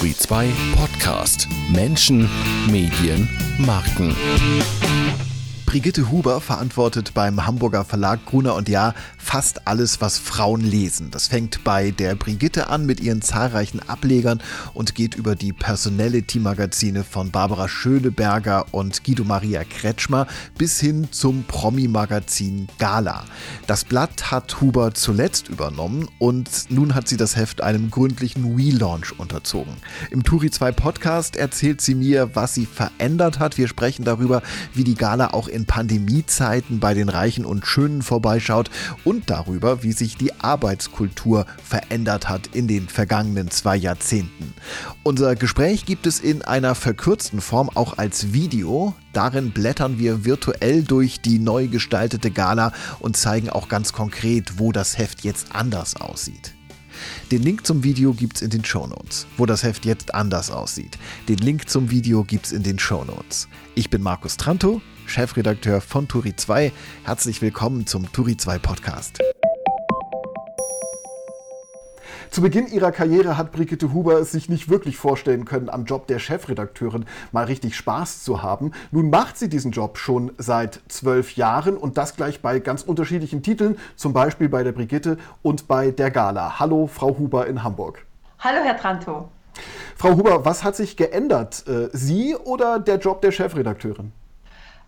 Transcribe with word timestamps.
Turi 0.00 0.14
2 0.16 0.54
Podcast. 0.76 1.46
Menschen, 1.68 2.26
Medien, 2.70 3.28
Marken. 3.58 4.16
Brigitte 5.70 6.10
Huber 6.10 6.40
verantwortet 6.40 7.14
beim 7.14 7.46
Hamburger 7.46 7.84
Verlag 7.84 8.26
Gruner 8.26 8.56
und 8.56 8.68
Jahr 8.68 8.92
fast 9.18 9.68
alles, 9.68 10.00
was 10.00 10.18
Frauen 10.18 10.62
lesen. 10.62 11.12
Das 11.12 11.28
fängt 11.28 11.62
bei 11.62 11.92
der 11.92 12.16
Brigitte 12.16 12.68
an 12.68 12.86
mit 12.86 12.98
ihren 12.98 13.22
zahlreichen 13.22 13.78
Ablegern 13.88 14.42
und 14.74 14.96
geht 14.96 15.14
über 15.14 15.36
die 15.36 15.52
Personality-Magazine 15.52 17.04
von 17.04 17.30
Barbara 17.30 17.68
Schöneberger 17.68 18.66
und 18.72 19.04
Guido 19.04 19.22
Maria 19.22 19.62
Kretschmer 19.62 20.26
bis 20.58 20.80
hin 20.80 21.06
zum 21.12 21.44
Promi-Magazin 21.44 22.66
Gala. 22.80 23.24
Das 23.68 23.84
Blatt 23.84 24.32
hat 24.32 24.60
Huber 24.60 24.92
zuletzt 24.94 25.50
übernommen 25.50 26.08
und 26.18 26.50
nun 26.70 26.96
hat 26.96 27.06
sie 27.06 27.16
das 27.16 27.36
Heft 27.36 27.60
einem 27.60 27.92
gründlichen 27.92 28.56
Relaunch 28.56 29.16
unterzogen. 29.16 29.74
Im 30.10 30.24
Turi 30.24 30.50
2 30.50 30.72
Podcast 30.72 31.36
erzählt 31.36 31.80
sie 31.80 31.94
mir, 31.94 32.34
was 32.34 32.54
sie 32.54 32.66
verändert 32.66 33.38
hat. 33.38 33.56
Wir 33.56 33.68
sprechen 33.68 34.04
darüber, 34.04 34.42
wie 34.74 34.82
die 34.82 34.96
Gala 34.96 35.32
auch 35.32 35.46
in 35.46 35.59
Pandemiezeiten 35.66 36.80
bei 36.80 36.94
den 36.94 37.08
Reichen 37.08 37.44
und 37.44 37.66
Schönen 37.66 38.02
vorbeischaut 38.02 38.70
und 39.04 39.30
darüber, 39.30 39.82
wie 39.82 39.92
sich 39.92 40.16
die 40.16 40.32
Arbeitskultur 40.40 41.46
verändert 41.62 42.28
hat 42.28 42.48
in 42.54 42.68
den 42.68 42.88
vergangenen 42.88 43.50
zwei 43.50 43.76
Jahrzehnten. 43.76 44.54
Unser 45.02 45.36
Gespräch 45.36 45.86
gibt 45.86 46.06
es 46.06 46.20
in 46.20 46.42
einer 46.42 46.74
verkürzten 46.74 47.40
Form 47.40 47.70
auch 47.74 47.98
als 47.98 48.32
Video. 48.32 48.94
Darin 49.12 49.50
blättern 49.50 49.98
wir 49.98 50.24
virtuell 50.24 50.82
durch 50.82 51.20
die 51.20 51.38
neu 51.38 51.68
gestaltete 51.68 52.30
Gala 52.30 52.72
und 52.98 53.16
zeigen 53.16 53.50
auch 53.50 53.68
ganz 53.68 53.92
konkret, 53.92 54.58
wo 54.58 54.72
das 54.72 54.98
Heft 54.98 55.22
jetzt 55.22 55.54
anders 55.54 55.96
aussieht. 55.96 56.54
Den 57.30 57.42
Link 57.42 57.66
zum 57.66 57.84
Video 57.84 58.12
gibt's 58.12 58.42
in 58.42 58.50
den 58.50 58.64
Shownotes, 58.64 59.26
wo 59.36 59.46
das 59.46 59.62
Heft 59.62 59.84
jetzt 59.84 60.14
anders 60.14 60.50
aussieht. 60.50 60.98
Den 61.28 61.38
Link 61.38 61.68
zum 61.68 61.90
Video 61.90 62.24
gibt's 62.24 62.52
in 62.52 62.62
den 62.62 62.78
Shownotes. 62.78 63.48
Ich 63.74 63.90
bin 63.90 64.02
Markus 64.02 64.36
Tranto 64.36 64.82
Chefredakteur 65.10 65.80
von 65.80 66.06
Turi 66.06 66.36
2. 66.36 66.70
Herzlich 67.04 67.42
willkommen 67.42 67.84
zum 67.84 68.12
Turi 68.12 68.36
2 68.36 68.58
Podcast. 68.58 69.18
Zu 72.30 72.42
Beginn 72.42 72.68
ihrer 72.68 72.92
Karriere 72.92 73.36
hat 73.36 73.50
Brigitte 73.50 73.92
Huber 73.92 74.20
es 74.20 74.30
sich 74.30 74.48
nicht 74.48 74.68
wirklich 74.68 74.96
vorstellen 74.96 75.46
können, 75.46 75.68
am 75.68 75.84
Job 75.84 76.06
der 76.06 76.20
Chefredakteurin 76.20 77.06
mal 77.32 77.46
richtig 77.46 77.74
Spaß 77.74 78.22
zu 78.22 78.44
haben. 78.44 78.70
Nun 78.92 79.10
macht 79.10 79.36
sie 79.36 79.48
diesen 79.48 79.72
Job 79.72 79.98
schon 79.98 80.30
seit 80.38 80.80
zwölf 80.86 81.34
Jahren 81.34 81.76
und 81.76 81.98
das 81.98 82.14
gleich 82.14 82.40
bei 82.40 82.60
ganz 82.60 82.82
unterschiedlichen 82.82 83.42
Titeln, 83.42 83.78
zum 83.96 84.12
Beispiel 84.12 84.48
bei 84.48 84.62
der 84.62 84.70
Brigitte 84.70 85.18
und 85.42 85.66
bei 85.66 85.90
der 85.90 86.12
Gala. 86.12 86.60
Hallo, 86.60 86.86
Frau 86.86 87.18
Huber 87.18 87.48
in 87.48 87.64
Hamburg. 87.64 88.06
Hallo, 88.38 88.60
Herr 88.62 88.76
Tranto. 88.76 89.28
Frau 89.96 90.10
Huber, 90.10 90.44
was 90.44 90.62
hat 90.62 90.76
sich 90.76 90.96
geändert? 90.96 91.64
Äh, 91.66 91.88
sie 91.92 92.36
oder 92.36 92.78
der 92.78 92.98
Job 92.98 93.22
der 93.22 93.32
Chefredakteurin? 93.32 94.12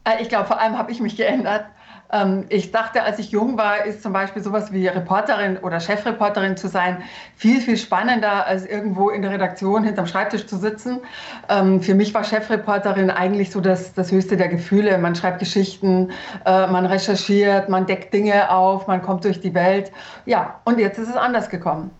Äh, 0.04 0.22
ich 0.22 0.28
glaube, 0.28 0.46
vor 0.46 0.60
allem 0.60 0.78
habe 0.78 0.92
ich 0.92 1.00
mich 1.00 1.16
geändert. 1.16 1.64
Ähm, 2.12 2.44
ich 2.50 2.70
dachte, 2.72 3.02
als 3.02 3.18
ich 3.18 3.30
jung 3.30 3.56
war, 3.56 3.84
ist 3.84 4.02
zum 4.02 4.12
Beispiel 4.12 4.42
sowas 4.42 4.72
wie 4.72 4.86
Reporterin 4.86 5.56
oder 5.58 5.80
Chefreporterin 5.80 6.56
zu 6.56 6.68
sein 6.68 7.02
viel, 7.36 7.60
viel 7.60 7.76
spannender, 7.76 8.46
als 8.46 8.66
irgendwo 8.66 9.08
in 9.08 9.22
der 9.22 9.30
Redaktion 9.30 9.82
hinterm 9.84 10.06
Schreibtisch 10.06 10.46
zu 10.46 10.56
sitzen. 10.58 11.00
Ähm, 11.48 11.80
für 11.80 11.94
mich 11.94 12.12
war 12.12 12.22
Chefreporterin 12.24 13.10
eigentlich 13.10 13.50
so 13.50 13.60
das, 13.60 13.94
das 13.94 14.12
höchste 14.12 14.36
der 14.36 14.48
Gefühle. 14.48 14.98
Man 14.98 15.14
schreibt 15.14 15.38
Geschichten, 15.38 16.10
äh, 16.44 16.66
man 16.66 16.84
recherchiert, 16.84 17.68
man 17.68 17.86
deckt 17.86 18.12
Dinge 18.12 18.50
auf, 18.50 18.86
man 18.86 19.00
kommt 19.02 19.24
durch 19.24 19.40
die 19.40 19.54
Welt. 19.54 19.90
Ja, 20.26 20.60
und 20.64 20.78
jetzt 20.78 20.98
ist 20.98 21.08
es 21.08 21.16
anders 21.16 21.48
gekommen. 21.48 21.90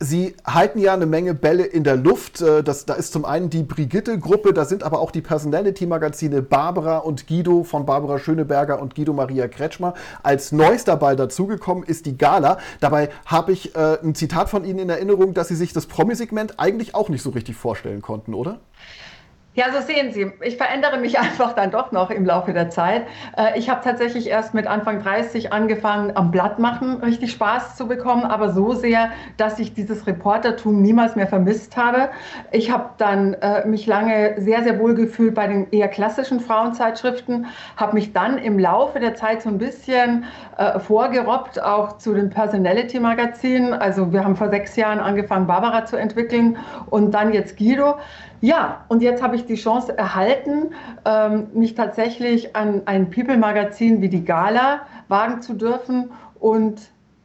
Sie 0.00 0.34
halten 0.44 0.80
ja 0.80 0.92
eine 0.92 1.06
Menge 1.06 1.34
Bälle 1.34 1.64
in 1.64 1.84
der 1.84 1.96
Luft. 1.96 2.40
Äh, 2.40 2.62
das, 2.62 2.84
da 2.84 2.94
ist 2.94 3.12
zum 3.12 3.24
einen 3.24 3.48
die 3.48 3.62
Brigitte-Gruppe, 3.62 4.52
da 4.52 4.64
sind 4.64 4.82
aber 4.82 4.98
auch 5.00 5.10
die 5.10 5.20
Personality-Magazine 5.20 6.42
Barbara 6.42 6.98
und 6.98 7.26
Guido 7.28 7.62
von 7.62 7.86
Barbara 7.86 8.18
Schöneberger 8.18 8.80
und 8.82 8.94
Guido 8.94 9.12
Maria 9.12 9.46
Kretschmer. 9.46 9.94
Als 10.22 10.52
neuester 10.52 10.96
Ball 10.96 11.16
dazugekommen 11.16 11.84
ist 11.84 12.06
die 12.06 12.18
Gala. 12.18 12.58
Dabei 12.80 13.08
habe 13.24 13.52
ich 13.52 13.74
äh, 13.76 13.98
ein 14.02 14.14
Zitat 14.14 14.50
von 14.50 14.64
Ihnen 14.64 14.80
in 14.80 14.90
Erinnerung, 14.90 15.32
dass 15.32 15.48
Sie 15.48 15.56
sich 15.56 15.72
das 15.72 15.86
Promi-Segment 15.86 16.58
eigentlich 16.58 16.94
auch 16.94 17.08
nicht 17.08 17.22
so 17.22 17.30
richtig 17.30 17.56
vorstellen 17.56 18.02
konnten, 18.02 18.34
oder? 18.34 18.58
So 19.72 19.80
sehen 19.80 20.12
Sie. 20.12 20.32
Ich 20.42 20.56
verändere 20.56 20.98
mich 20.98 21.18
einfach 21.24 21.52
dann 21.52 21.70
doch 21.70 21.92
noch 21.92 22.10
im 22.10 22.26
Laufe 22.26 22.52
der 22.52 22.70
Zeit. 22.70 23.06
Äh, 23.36 23.56
ich 23.56 23.70
habe 23.70 23.82
tatsächlich 23.84 24.28
erst 24.28 24.52
mit 24.52 24.66
Anfang 24.66 25.00
30 25.00 25.52
angefangen, 25.52 26.12
am 26.16 26.32
Blatt 26.32 26.58
machen 26.58 26.96
richtig 27.04 27.30
Spaß 27.30 27.76
zu 27.76 27.86
bekommen, 27.86 28.24
aber 28.24 28.50
so 28.50 28.72
sehr, 28.72 29.10
dass 29.36 29.60
ich 29.60 29.72
dieses 29.72 30.08
Reportertum 30.08 30.82
niemals 30.82 31.14
mehr 31.14 31.28
vermisst 31.28 31.76
habe. 31.76 32.08
Ich 32.50 32.72
habe 32.72 32.90
dann 32.98 33.34
äh, 33.34 33.64
mich 33.66 33.86
lange 33.86 34.34
sehr, 34.38 34.64
sehr 34.64 34.80
wohl 34.80 34.94
gefühlt 34.94 35.36
bei 35.36 35.46
den 35.46 35.70
eher 35.70 35.88
klassischen 35.88 36.40
Frauenzeitschriften, 36.40 37.46
habe 37.76 37.94
mich 37.94 38.12
dann 38.12 38.38
im 38.38 38.58
Laufe 38.58 38.98
der 38.98 39.14
Zeit 39.14 39.42
so 39.42 39.50
ein 39.50 39.58
bisschen 39.58 40.24
äh, 40.58 40.80
vorgerobbt, 40.80 41.62
auch 41.62 41.98
zu 41.98 42.12
den 42.14 42.28
Personality-Magazinen. 42.30 43.72
Also 43.72 44.12
wir 44.12 44.24
haben 44.24 44.34
vor 44.34 44.50
sechs 44.50 44.74
Jahren 44.74 44.98
angefangen, 44.98 45.46
Barbara 45.46 45.84
zu 45.84 45.96
entwickeln 45.96 46.58
und 46.90 47.12
dann 47.12 47.32
jetzt 47.32 47.56
Guido. 47.56 47.94
Ja, 48.44 48.84
und 48.88 49.00
jetzt 49.00 49.22
habe 49.22 49.36
ich 49.36 49.46
die 49.46 49.54
Chance 49.54 49.96
erhalten, 49.96 50.74
ähm, 51.06 51.46
mich 51.54 51.74
tatsächlich 51.74 52.54
an 52.54 52.82
ein 52.84 53.08
People-Magazin 53.08 54.02
wie 54.02 54.10
die 54.10 54.22
Gala 54.22 54.82
wagen 55.08 55.40
zu 55.40 55.54
dürfen 55.54 56.10
und 56.40 56.78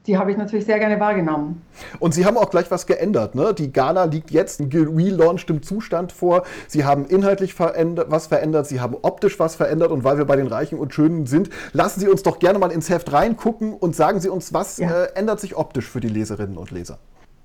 die 0.07 0.17
habe 0.17 0.31
ich 0.31 0.37
natürlich 0.37 0.63
sehr 0.63 0.79
gerne 0.79 0.97
wahrgenommen. 1.01 1.61
Und 1.99 2.13
Sie 2.13 2.25
haben 2.25 2.37
auch 2.37 2.49
gleich 2.49 2.71
was 2.71 2.87
geändert. 2.87 3.35
Ne? 3.35 3.53
Die 3.53 3.73
Gala 3.73 4.05
liegt 4.05 4.31
jetzt 4.31 4.61
in 4.61 4.71
relaunched 4.71 5.65
Zustand 5.65 6.13
vor. 6.13 6.43
Sie 6.69 6.85
haben 6.85 7.05
inhaltlich 7.05 7.53
verändert, 7.53 8.09
was 8.09 8.27
verändert, 8.27 8.67
Sie 8.67 8.79
haben 8.79 8.95
optisch 9.01 9.37
was 9.41 9.57
verändert. 9.57 9.91
Und 9.91 10.05
weil 10.05 10.17
wir 10.17 10.25
bei 10.25 10.37
den 10.37 10.47
Reichen 10.47 10.79
und 10.79 10.93
Schönen 10.93 11.25
sind, 11.25 11.49
lassen 11.73 11.99
Sie 11.99 12.07
uns 12.07 12.23
doch 12.23 12.39
gerne 12.39 12.59
mal 12.59 12.71
ins 12.71 12.89
Heft 12.89 13.11
reingucken 13.11 13.73
und 13.73 13.93
sagen 13.93 14.21
Sie 14.21 14.29
uns, 14.29 14.53
was 14.53 14.77
ja. 14.77 14.89
äh, 14.89 15.15
ändert 15.15 15.41
sich 15.41 15.57
optisch 15.57 15.89
für 15.89 15.99
die 15.99 16.07
Leserinnen 16.07 16.57
und 16.57 16.71
Leser? 16.71 16.97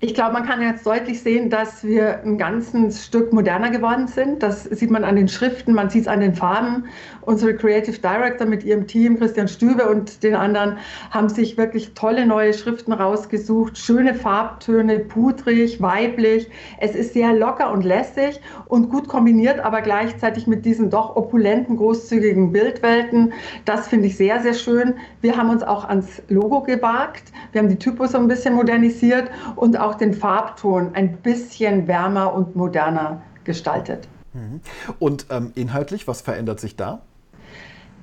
Ich 0.05 0.13
glaube, 0.13 0.35
man 0.35 0.45
kann 0.45 0.61
jetzt 0.61 0.85
deutlich 0.85 1.23
sehen, 1.23 1.49
dass 1.49 1.83
wir 1.83 2.23
ein 2.25 2.37
ganzes 2.37 3.07
Stück 3.07 3.33
moderner 3.33 3.71
geworden 3.71 4.07
sind. 4.07 4.43
Das 4.43 4.65
sieht 4.65 4.91
man 4.91 5.03
an 5.03 5.17
den 5.17 5.29
Schriften, 5.29 5.73
man 5.73 5.89
sieht 5.89 6.03
es 6.03 6.09
an 6.09 6.21
den 6.21 6.35
Farben. 6.35 6.85
Unsere 7.23 7.57
Creative 7.57 7.99
Director 7.99 8.47
mit 8.47 8.65
ihrem 8.65 8.87
Team, 8.87 9.19
Christian 9.19 9.49
Stübe 9.49 9.89
und 9.89 10.23
den 10.23 10.35
anderen, 10.35 10.77
haben 11.11 11.31
sich 11.31 11.57
wirklich 11.57 11.95
tolle 11.95 12.27
neue 12.27 12.53
Schriften 12.53 12.93
rausgesucht. 12.93 13.79
Schöne 13.79 14.13
Farbtöne, 14.13 14.99
pudrig, 14.99 15.81
weiblich. 15.81 16.51
Es 16.79 16.95
ist 16.95 17.15
sehr 17.15 17.33
locker 17.33 17.73
und 17.73 17.83
lässig 17.83 18.43
und 18.67 18.91
gut 18.91 19.09
kombiniert, 19.09 19.61
aber 19.61 19.81
gleichzeitig 19.81 20.47
mit 20.47 20.67
diesen 20.67 20.91
doch 20.91 21.17
opulenten, 21.17 21.79
großzügigen 21.79 22.53
Bildwelten. 22.53 23.33
Das 23.65 23.89
finde 23.89 24.09
ich 24.09 24.19
sehr, 24.19 24.41
sehr 24.41 24.53
schön. 24.53 24.97
Wir 25.23 25.39
haben 25.39 25.49
uns 25.49 25.63
auch 25.63 25.89
ans 25.89 26.21
Logo 26.29 26.61
gewagt. 26.61 27.33
Wir 27.53 27.63
haben 27.63 27.71
die 27.71 27.79
Typos 27.79 28.13
so 28.13 28.19
ein 28.19 28.29
bisschen 28.29 28.53
modernisiert 28.53 29.31
und 29.57 29.81
auch 29.81 29.94
auch 29.94 29.99
den 29.99 30.15
Farbton 30.15 30.94
ein 30.94 31.19
bisschen 31.19 31.87
wärmer 31.87 32.34
und 32.34 32.56
moderner 32.56 33.22
gestaltet. 33.44 34.09
Mhm. 34.32 34.60
Und 34.99 35.27
ähm, 35.31 35.53
inhaltlich, 35.55 36.09
was 36.09 36.21
verändert 36.21 36.60
sich 36.60 36.77
da? 36.77 37.03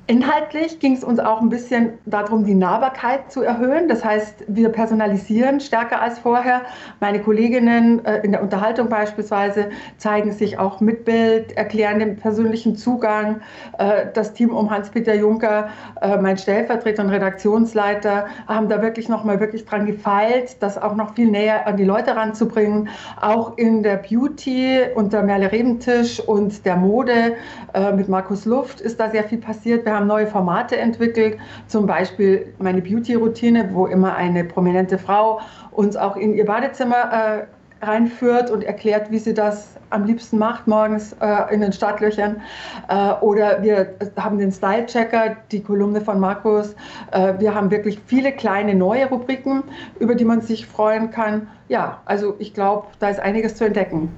Inhaltlich 0.08 0.80
ging 0.80 0.94
es 0.94 1.04
uns 1.04 1.20
auch 1.20 1.42
ein 1.42 1.50
bisschen 1.50 1.94
darum, 2.06 2.44
die 2.44 2.56
Nahbarkeit 2.56 3.32
zu 3.32 3.44
erhöhen. 3.44 3.88
Das 3.88 4.04
heißt, 4.04 4.44
wir 4.48 4.70
personalisieren 4.70 5.60
stärker 5.60 6.02
als 6.02 6.20
vorher. 6.20 6.64
Meine 7.00 7.22
Kolleginnen 7.22 8.04
äh, 8.04 8.18
in 8.24 8.32
der 8.32 8.42
Unterhaltung 8.42 8.90
beispielsweise 8.90 9.70
zeigen 9.98 10.32
sich 10.34 10.58
auch 10.58 10.82
mit 10.82 11.06
Bild, 11.06 11.56
erklären 11.56 12.00
den 12.00 12.18
persönlichen 12.18 12.76
Zugang. 12.76 13.42
Äh, 13.78 14.08
das 14.14 14.34
Team 14.34 14.50
um 14.50 14.70
Hans-Peter 14.72 15.14
Juncker, 15.14 15.70
äh, 16.02 16.18
mein 16.18 16.38
Stellvertreter 16.38 17.04
und 17.04 17.10
Redaktionsleiter, 17.12 18.26
haben 18.48 18.70
da 18.70 18.82
wirklich 18.82 19.08
nochmal 19.08 19.40
wirklich 19.40 19.66
dran 19.66 19.86
gefeilt, 19.86 20.58
das 20.62 20.82
auch 20.82 20.96
noch 20.96 21.14
viel 21.14 21.30
näher 21.30 21.68
an 21.68 21.78
die 21.78 21.86
Leute 21.86 22.16
ranzubringen. 22.16 22.90
Auch 23.22 23.58
in 23.58 23.84
der 23.84 23.98
Beauty 23.98 24.80
unter 24.96 25.22
Merle 25.22 25.52
Rebentisch 25.52 26.20
und 26.20 26.66
der 26.66 26.76
Mode 26.76 27.36
äh, 27.74 27.94
mit 27.94 28.10
Markus 28.10 28.46
Luft 28.46 28.82
ist 28.82 29.00
da 29.00 29.10
sehr 29.10 29.24
viel 29.24 29.38
passiert. 29.38 29.86
Wir 29.86 29.91
haben 29.94 30.08
neue 30.08 30.28
Formate 30.28 30.78
entwickelt, 30.78 31.38
zum 31.68 31.86
Beispiel 31.86 32.54
meine 32.60 32.82
Beauty-Routine, 32.82 33.70
wo 33.74 33.86
immer 33.86 34.16
eine 34.16 34.44
prominente 34.44 34.98
Frau 34.98 35.40
uns 35.72 35.96
auch 35.96 36.16
in 36.16 36.34
ihr 36.34 36.46
Badezimmer 36.46 37.12
äh, 37.12 37.86
reinführt 37.86 38.52
und 38.52 38.64
erklärt, 38.64 39.12
wie 39.12 39.18
sie 39.18 39.34
das 39.34 39.76
am 39.90 40.06
liebsten 40.06 40.38
macht 40.38 40.68
morgens 40.68 41.16
äh, 41.22 41.54
in 41.54 41.62
den 41.62 41.74
Startlöchern. 41.74 42.42
Äh, 42.88 43.14
oder 43.22 43.62
wir 43.62 43.96
haben 44.18 44.38
den 44.38 44.52
Style-Checker, 44.52 45.38
die 45.52 45.62
Kolumne 45.62 46.02
von 46.02 46.20
Markus. 46.20 46.76
Äh, 47.12 47.34
wir 47.40 47.54
haben 47.54 47.72
wirklich 47.72 48.00
viele 48.06 48.32
kleine 48.32 48.76
neue 48.76 49.08
Rubriken, 49.10 49.64
über 50.00 50.16
die 50.16 50.26
man 50.26 50.42
sich 50.42 50.66
freuen 50.66 51.12
kann. 51.12 51.48
Ja, 51.68 52.02
also 52.06 52.36
ich 52.40 52.54
glaube, 52.54 52.88
da 53.00 53.10
ist 53.10 53.20
einiges 53.20 53.56
zu 53.56 53.66
entdecken. 53.66 54.10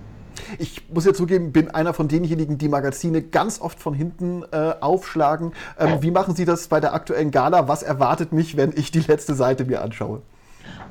Ich 0.59 0.89
muss 0.94 1.06
ja 1.06 1.13
zugeben, 1.13 1.51
bin 1.51 1.69
einer 1.71 1.94
von 1.94 2.07
denjenigen, 2.07 2.57
die 2.57 2.69
Magazine 2.69 3.21
ganz 3.21 3.62
oft 3.62 3.80
von 3.80 3.94
hinten 3.94 4.44
äh, 4.51 4.74
aufschlagen. 4.80 5.53
Ähm, 5.80 6.01
wie 6.01 6.12
machen 6.12 6.35
Sie 6.35 6.45
das 6.45 6.68
bei 6.68 6.80
der 6.80 6.94
aktuellen 6.94 7.31
Gala? 7.31 7.68
Was 7.68 7.83
erwartet 7.83 8.33
mich, 8.33 8.57
wenn 8.57 8.74
ich 8.75 8.91
die 8.91 9.01
letzte 9.01 9.35
Seite 9.35 9.65
mir 9.65 9.81
anschaue? 9.81 10.21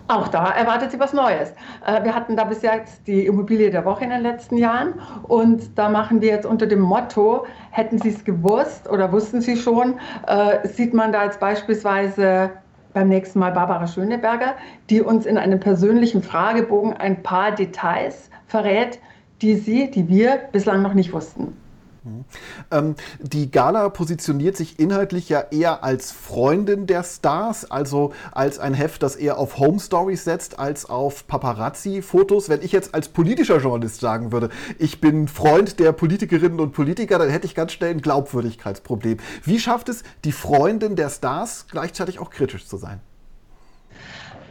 Auch 0.09 0.29
da 0.29 0.51
erwartet 0.51 0.91
sie 0.91 1.01
was 1.01 1.13
Neues. 1.13 1.53
Äh, 1.87 2.05
wir 2.05 2.15
hatten 2.15 2.37
da 2.37 2.45
bis 2.45 2.63
jetzt 2.63 3.07
die 3.07 3.25
Immobilie 3.27 3.71
der 3.71 3.85
Woche 3.85 4.05
in 4.05 4.11
den 4.11 4.23
letzten 4.23 4.59
Jahren 4.59 4.95
und 5.23 5.79
da 5.79 5.89
machen 5.89 6.21
wir 6.21 6.29
jetzt 6.29 6.45
unter 6.45 6.67
dem 6.67 6.81
Motto, 6.81 7.47
hätten 7.71 7.99
Sie 7.99 8.11
es 8.11 8.25
gewusst 8.25 8.89
oder 8.91 9.13
wussten 9.13 9.41
Sie 9.41 9.57
schon, 9.57 9.95
äh, 10.27 10.67
sieht 10.69 10.93
man 10.93 11.13
da 11.13 11.25
jetzt 11.25 11.41
beispielsweise 11.41 12.51
beim 12.93 13.09
nächsten 13.09 13.39
Mal 13.39 13.53
Barbara 13.53 13.87
Schöneberger, 13.87 14.55
die 14.91 15.01
uns 15.01 15.25
in 15.25 15.39
einem 15.39 15.61
persönlichen 15.61 16.23
Fragebogen 16.23 16.95
ein 16.95 17.23
paar 17.23 17.53
Details 17.53 18.29
verrät, 18.47 18.99
die 19.43 19.57
sie, 19.57 19.91
die 19.91 20.09
wir 20.09 20.41
bislang 20.53 20.83
noch 20.83 20.95
nicht 20.95 21.13
wussten. 21.13 21.57
Mhm. 22.05 22.25
Ähm, 22.71 22.95
die 23.21 23.51
Gala 23.51 23.89
positioniert 23.89 24.57
sich 24.57 24.79
inhaltlich 24.79 25.29
ja 25.29 25.41
eher 25.51 25.85
als 25.85 26.11
Freundin 26.11 26.87
der 26.87 27.05
Stars, 27.05 27.71
also 27.71 28.13
als 28.33 28.59
ein 28.59 28.75
Heft, 28.75 29.03
das 29.03 29.17
eher 29.17 29.39
auf 29.39 29.59
Home 29.59 29.79
Stories 29.79 30.25
setzt, 30.25 30.59
als 30.59 30.89
auf 30.89 31.27
Paparazzi-Fotos. 31.27 32.49
Wenn 32.49 32.63
ich 32.63 32.73
jetzt 32.73 32.95
als 32.95 33.09
politischer 33.09 33.59
Journalist 33.59 34.01
sagen 34.01 34.33
würde, 34.33 34.49
ich 34.79 35.01
bin 35.01 35.29
Freund 35.29 35.79
der 35.79 35.93
Politikerinnen 35.93 36.61
und 36.61 36.73
Politiker, 36.73 37.19
dann 37.19 37.31
hätte 37.31 37.47
ich 37.47 37.55
ganz 37.55 37.73
schnell 37.73 37.91
ein 37.91 38.01
Glaubwürdigkeitsproblem. 38.01 39.19
Wie 39.45 39.61
schafft 39.61 39.89
es 39.89 40.03
die 40.25 40.33
Freundin 40.33 40.97
der 40.97 41.11
Stars 41.11 41.67
gleichzeitig 41.71 42.19
auch 42.19 42.31
kritisch 42.31 42.67
zu 42.67 42.77
sein? 42.77 43.01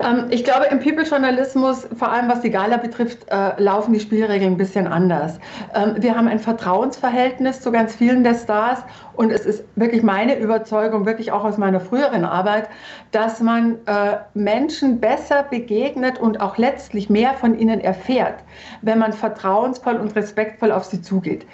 Ähm, 0.03 0.25
ich 0.29 0.43
glaube, 0.43 0.65
im 0.65 0.79
People-Journalismus, 0.79 1.87
vor 1.97 2.11
allem 2.11 2.29
was 2.29 2.41
die 2.41 2.49
Gala 2.49 2.77
betrifft, 2.77 3.27
äh, 3.29 3.61
laufen 3.61 3.93
die 3.93 3.99
Spielregeln 3.99 4.53
ein 4.53 4.57
bisschen 4.57 4.87
anders. 4.87 5.39
Ähm, 5.73 5.95
wir 5.97 6.15
haben 6.15 6.27
ein 6.27 6.39
Vertrauensverhältnis 6.39 7.61
zu 7.61 7.71
ganz 7.71 7.95
vielen 7.95 8.23
der 8.23 8.35
Stars 8.35 8.83
und 9.13 9.31
es 9.31 9.45
ist 9.45 9.63
wirklich 9.75 10.03
meine 10.03 10.37
Überzeugung, 10.39 11.05
wirklich 11.05 11.31
auch 11.31 11.43
aus 11.43 11.57
meiner 11.57 11.79
früheren 11.79 12.25
Arbeit, 12.25 12.69
dass 13.11 13.39
man 13.39 13.75
äh, 13.85 14.17
Menschen 14.33 14.99
besser 14.99 15.43
begegnet 15.43 16.19
und 16.19 16.41
auch 16.41 16.57
letztlich 16.57 17.09
mehr 17.09 17.33
von 17.33 17.57
ihnen 17.57 17.81
erfährt, 17.81 18.35
wenn 18.81 18.99
man 18.99 19.13
vertrauensvoll 19.13 19.95
und 19.95 20.15
respektvoll 20.15 20.71
auf 20.71 20.85
sie 20.85 21.01
zugeht. 21.01 21.45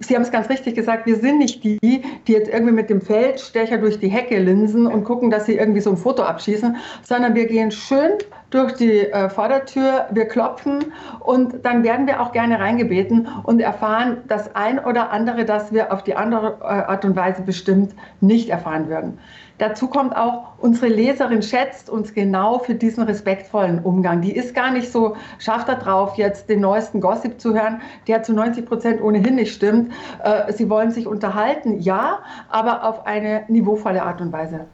Sie 0.00 0.14
haben 0.14 0.22
es 0.22 0.30
ganz 0.30 0.48
richtig 0.48 0.74
gesagt, 0.74 1.06
wir 1.06 1.16
sind 1.16 1.38
nicht 1.38 1.64
die, 1.64 1.78
die 1.80 2.32
jetzt 2.32 2.48
irgendwie 2.48 2.72
mit 2.72 2.90
dem 2.90 3.00
Feldstecher 3.00 3.78
durch 3.78 3.98
die 3.98 4.08
Hecke 4.08 4.38
linsen 4.38 4.86
und 4.86 5.04
gucken, 5.04 5.30
dass 5.30 5.46
sie 5.46 5.56
irgendwie 5.56 5.80
so 5.80 5.90
ein 5.90 5.96
Foto 5.96 6.22
abschießen, 6.22 6.76
sondern 7.02 7.34
wir 7.34 7.46
gehen 7.46 7.70
schön 7.70 8.12
durch 8.50 8.72
die 8.74 9.00
äh, 9.00 9.28
Vordertür, 9.28 10.06
wir 10.10 10.26
klopfen 10.26 10.92
und 11.20 11.64
dann 11.64 11.82
werden 11.84 12.06
wir 12.06 12.20
auch 12.20 12.32
gerne 12.32 12.58
reingebeten 12.58 13.28
und 13.44 13.60
erfahren 13.60 14.18
das 14.28 14.54
ein 14.54 14.78
oder 14.78 15.10
andere, 15.10 15.44
das 15.44 15.72
wir 15.72 15.92
auf 15.92 16.04
die 16.04 16.14
andere 16.14 16.58
äh, 16.60 16.64
Art 16.64 17.04
und 17.04 17.16
Weise 17.16 17.42
bestimmt 17.42 17.94
nicht 18.20 18.48
erfahren 18.48 18.88
würden. 18.88 19.18
Dazu 19.58 19.88
kommt 19.88 20.14
auch, 20.14 20.58
unsere 20.58 20.88
Leserin 20.88 21.42
schätzt 21.42 21.88
uns 21.88 22.12
genau 22.12 22.58
für 22.58 22.74
diesen 22.74 23.04
respektvollen 23.04 23.78
Umgang. 23.82 24.20
Die 24.20 24.36
ist 24.36 24.54
gar 24.54 24.70
nicht 24.70 24.92
so 24.92 25.16
scharf 25.38 25.64
darauf, 25.64 26.16
jetzt 26.16 26.50
den 26.50 26.60
neuesten 26.60 27.00
Gossip 27.00 27.40
zu 27.40 27.54
hören, 27.54 27.80
der 28.06 28.22
zu 28.22 28.34
90 28.34 28.66
Prozent 28.66 29.02
ohnehin 29.02 29.36
nicht 29.36 29.54
stimmt. 29.54 29.92
Äh, 30.22 30.52
sie 30.52 30.68
wollen 30.68 30.90
sich 30.90 31.06
unterhalten, 31.06 31.80
ja, 31.80 32.18
aber 32.50 32.84
auf 32.84 33.06
eine 33.06 33.44
niveauvolle 33.48 34.02
Art 34.02 34.20
und 34.20 34.32
Weise. 34.32 34.66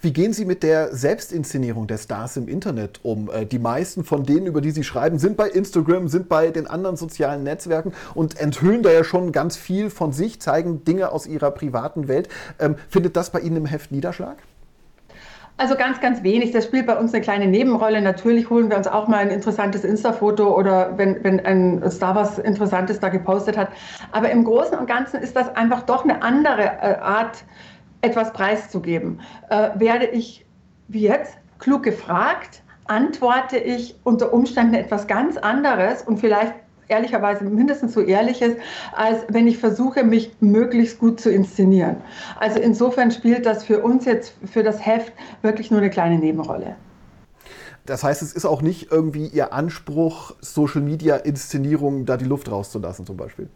Wie 0.00 0.12
gehen 0.12 0.32
Sie 0.32 0.44
mit 0.44 0.62
der 0.62 0.94
Selbstinszenierung 0.94 1.86
der 1.86 1.98
Stars 1.98 2.36
im 2.36 2.48
Internet 2.48 3.00
um? 3.02 3.30
Äh, 3.30 3.46
die 3.46 3.58
meisten 3.58 4.04
von 4.04 4.24
denen, 4.24 4.46
über 4.46 4.60
die 4.60 4.70
Sie 4.70 4.84
schreiben, 4.84 5.18
sind 5.18 5.36
bei 5.36 5.48
Instagram, 5.48 6.08
sind 6.08 6.28
bei 6.28 6.50
den 6.50 6.66
anderen 6.66 6.96
sozialen 6.96 7.42
Netzwerken 7.42 7.92
und 8.14 8.40
enthüllen 8.40 8.82
da 8.82 8.90
ja 8.90 9.04
schon 9.04 9.32
ganz 9.32 9.56
viel 9.56 9.90
von 9.90 10.12
sich, 10.12 10.40
zeigen 10.40 10.84
Dinge 10.84 11.12
aus 11.12 11.26
ihrer 11.26 11.50
privaten 11.50 12.08
Welt. 12.08 12.28
Ähm, 12.58 12.76
findet 12.88 13.16
das 13.16 13.30
bei 13.30 13.40
Ihnen 13.40 13.56
im 13.56 13.66
Heft 13.66 13.92
Niederschlag? 13.92 14.36
Also 15.60 15.74
ganz, 15.74 16.00
ganz 16.00 16.22
wenig. 16.22 16.52
Das 16.52 16.64
spielt 16.66 16.86
bei 16.86 16.96
uns 16.96 17.12
eine 17.12 17.20
kleine 17.20 17.48
Nebenrolle. 17.48 18.00
Natürlich 18.00 18.48
holen 18.48 18.70
wir 18.70 18.76
uns 18.76 18.86
auch 18.86 19.08
mal 19.08 19.18
ein 19.18 19.30
interessantes 19.30 19.82
Insta-Foto 19.82 20.56
oder 20.56 20.96
wenn, 20.96 21.24
wenn 21.24 21.44
ein 21.44 21.90
Star 21.90 22.14
was 22.14 22.38
Interessantes 22.38 23.00
da 23.00 23.08
gepostet 23.08 23.58
hat. 23.58 23.70
Aber 24.12 24.30
im 24.30 24.44
Großen 24.44 24.78
und 24.78 24.86
Ganzen 24.86 25.20
ist 25.20 25.34
das 25.34 25.54
einfach 25.56 25.82
doch 25.82 26.04
eine 26.04 26.22
andere 26.22 26.62
äh, 26.62 26.98
Art, 27.00 27.42
etwas 28.00 28.32
preiszugeben. 28.32 29.20
Äh, 29.50 29.70
werde 29.78 30.06
ich 30.06 30.44
wie 30.88 31.02
jetzt 31.02 31.36
klug 31.58 31.82
gefragt, 31.82 32.62
antworte 32.86 33.58
ich 33.58 33.96
unter 34.04 34.32
Umständen 34.32 34.74
etwas 34.74 35.06
ganz 35.06 35.36
anderes 35.36 36.02
und 36.02 36.18
vielleicht 36.18 36.54
ehrlicherweise 36.88 37.44
mindestens 37.44 37.92
so 37.92 38.00
ehrliches, 38.00 38.54
als 38.92 39.24
wenn 39.28 39.46
ich 39.46 39.58
versuche, 39.58 40.04
mich 40.04 40.34
möglichst 40.40 40.98
gut 40.98 41.20
zu 41.20 41.30
inszenieren. 41.30 41.96
Also 42.40 42.58
insofern 42.60 43.10
spielt 43.10 43.44
das 43.44 43.64
für 43.64 43.82
uns 43.82 44.06
jetzt, 44.06 44.32
für 44.50 44.62
das 44.62 44.84
Heft, 44.84 45.12
wirklich 45.42 45.70
nur 45.70 45.80
eine 45.80 45.90
kleine 45.90 46.18
Nebenrolle. 46.18 46.76
Das 47.84 48.04
heißt, 48.04 48.22
es 48.22 48.32
ist 48.32 48.46
auch 48.46 48.62
nicht 48.62 48.90
irgendwie 48.90 49.26
Ihr 49.26 49.52
Anspruch, 49.52 50.34
Social-Media-Inszenierungen 50.40 52.06
da 52.06 52.16
die 52.16 52.26
Luft 52.26 52.50
rauszulassen 52.50 53.06
zum 53.06 53.16
Beispiel. 53.16 53.48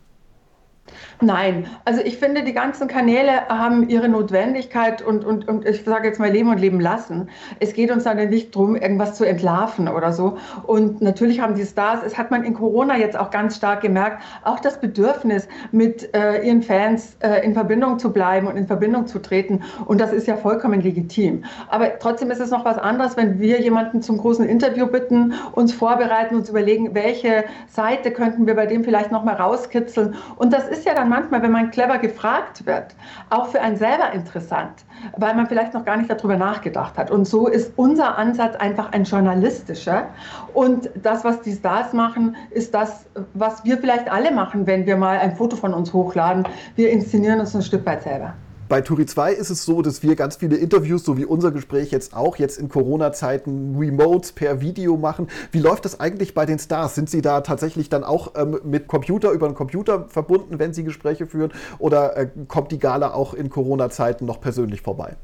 Nein, 1.20 1.67
also 1.84 2.00
ich 2.02 2.19
finde, 2.19 2.43
die 2.43 2.52
ganzen 2.52 2.88
Kanäle 2.88 3.49
haben 3.49 3.88
ihre 3.88 4.08
Notwendigkeit 4.08 5.02
und, 5.02 5.25
und, 5.25 5.46
und 5.49 5.64
ich 5.64 5.84
sage 5.84 6.08
jetzt 6.08 6.19
mal 6.19 6.31
leben 6.31 6.50
und 6.50 6.58
leben 6.58 6.81
lassen. 6.81 7.29
Es 7.61 7.75
geht 7.75 7.93
uns 7.93 8.05
dann 8.05 8.17
nicht 8.29 8.55
darum, 8.55 8.75
irgendwas 8.75 9.14
zu 9.14 9.25
entlarven 9.25 9.88
oder 9.88 10.12
so. 10.12 10.37
Und 10.67 11.00
natürlich 11.00 11.40
haben 11.40 11.55
die 11.55 11.64
Stars, 11.64 12.00
es 12.05 12.19
hat 12.19 12.32
man 12.32 12.43
in 12.43 12.55
Corona 12.55 12.99
jetzt 12.99 13.17
auch 13.17 13.31
ganz 13.31 13.56
stark 13.56 13.82
gemerkt, 13.82 14.23
auch 14.43 14.58
das 14.58 14.81
Bedürfnis, 14.81 15.46
mit 15.70 16.12
äh, 16.14 16.44
ihren 16.44 16.62
Fans 16.62 17.17
äh, 17.20 17.44
in 17.44 17.55
Verbindung 17.55 18.00
zu 18.00 18.12
bleiben 18.12 18.49
und 18.49 18.56
in 18.56 18.67
Verbindung 18.67 19.06
zu 19.06 19.20
treten. 19.20 19.62
Und 19.87 20.00
das 20.00 20.12
ist 20.12 20.26
ja 20.26 20.37
vollkommen 20.37 20.81
legitim. 20.81 21.44
Aber 21.69 21.99
trotzdem 22.00 22.32
ist 22.32 22.40
es 22.40 22.50
noch 22.50 22.64
was 22.64 22.78
anderes, 22.78 23.17
wenn 23.17 23.38
wir 23.38 23.61
jemanden 23.61 24.02
zum 24.02 24.19
großen 24.19 24.44
Interview 24.44 24.87
bitten, 24.87 25.35
uns 25.52 25.73
vorbereiten, 25.73 26.35
uns 26.35 26.50
überlegen, 26.50 26.94
welche 26.94 27.44
Seite 27.69 28.11
könnten 28.11 28.46
wir 28.49 28.56
bei 28.56 28.67
dem 28.67 28.82
vielleicht 28.82 29.12
noch 29.12 29.23
mal 29.23 29.37
rauskitzeln. 29.37 30.17
Und 30.37 30.52
das 30.52 30.72
ist 30.73 30.87
ja 30.87 30.95
dann 30.95 31.09
manchmal, 31.09 31.43
wenn 31.43 31.53
man 31.53 31.71
clever 31.71 31.99
gefragt 31.99 32.67
wird, 32.67 32.95
auch 33.31 33.47
für 33.49 33.61
einen 33.61 33.77
selber 33.77 34.13
interessant, 34.13 34.85
weil 35.17 35.35
man 35.35 35.47
vielleicht 35.47 35.75
noch 35.75 35.85
gar 35.85 35.97
nicht 35.97 36.11
darüber 36.11 36.37
nachgedacht 36.37 36.99
hat. 36.99 37.11
Und 37.11 37.27
so 37.27 37.47
ist 37.47 37.73
unser 37.77 38.19
Ansatz 38.19 38.57
einfach 38.57 38.93
ein 38.93 39.05
journalistischer. 39.05 40.09
Und 40.55 40.91
das, 40.95 41.25
was 41.25 41.43
die 41.43 41.53
Stars 41.53 41.93
machen, 41.93 42.37
ist 42.51 42.75
das, 42.75 43.07
was 43.35 43.65
wir 43.65 43.79
vielleicht 43.79 44.11
alle 44.11 44.33
machen, 44.33 44.67
wenn 44.67 44.87
wir 44.87 44.97
mal 44.97 45.19
ein 45.19 45.37
Foto 45.37 45.57
von 45.57 45.75
uns 45.75 45.93
hochladen. 45.93 46.49
Wir 46.77 46.91
inszenieren 46.91 47.41
uns 47.41 47.55
ein 47.55 47.63
Stück 47.63 47.87
weit 47.87 48.03
selber. 48.03 48.35
Bei 48.73 48.81
Turi 48.81 49.05
2 49.05 49.35
ist 49.35 49.51
es 49.51 49.67
so, 49.67 49.83
dass 49.83 50.03
wir 50.03 50.17
ganz 50.17 50.37
viele 50.37 50.57
Interviews, 50.57 51.05
so 51.05 51.19
wie 51.19 51.27
unser 51.27 51.51
Gespräch 51.51 51.91
jetzt 51.91 52.17
auch, 52.17 52.37
jetzt 52.37 52.59
in 52.59 52.71
Corona-Zeiten 52.71 53.77
remote 53.77 54.33
per 54.35 54.63
Video 54.63 54.97
machen. 54.97 55.29
Wie 55.51 55.59
läuft 55.59 55.85
das 55.85 56.01
eigentlich 56.01 56.33
bei 56.33 56.47
den 56.47 56.59
Stars? 56.59 56.95
Sind 56.95 57.11
Sie 57.11 57.21
da 57.21 57.43
tatsächlich 57.43 57.91
dann 57.91 58.02
auch 58.02 58.33
ähm, 58.35 58.61
mit 58.64 58.88
Computer 58.88 59.33
über 59.33 59.45
einen 59.45 59.55
Computer 59.55 60.09
verbunden, 60.09 60.59
wenn 60.59 60.73
Sie 60.73 60.85
Gespräche 60.85 61.26
führen? 61.26 61.52
Oder 61.81 62.17
äh, 62.17 62.31
kommt 62.49 62.73
die 62.73 62.79
Gala 62.79 63.12
auch 63.12 63.35
in 63.35 63.50
Corona-Zeiten 63.50 64.25
noch 64.25 64.41
persönlich 64.41 64.81
vorbei? 64.81 65.17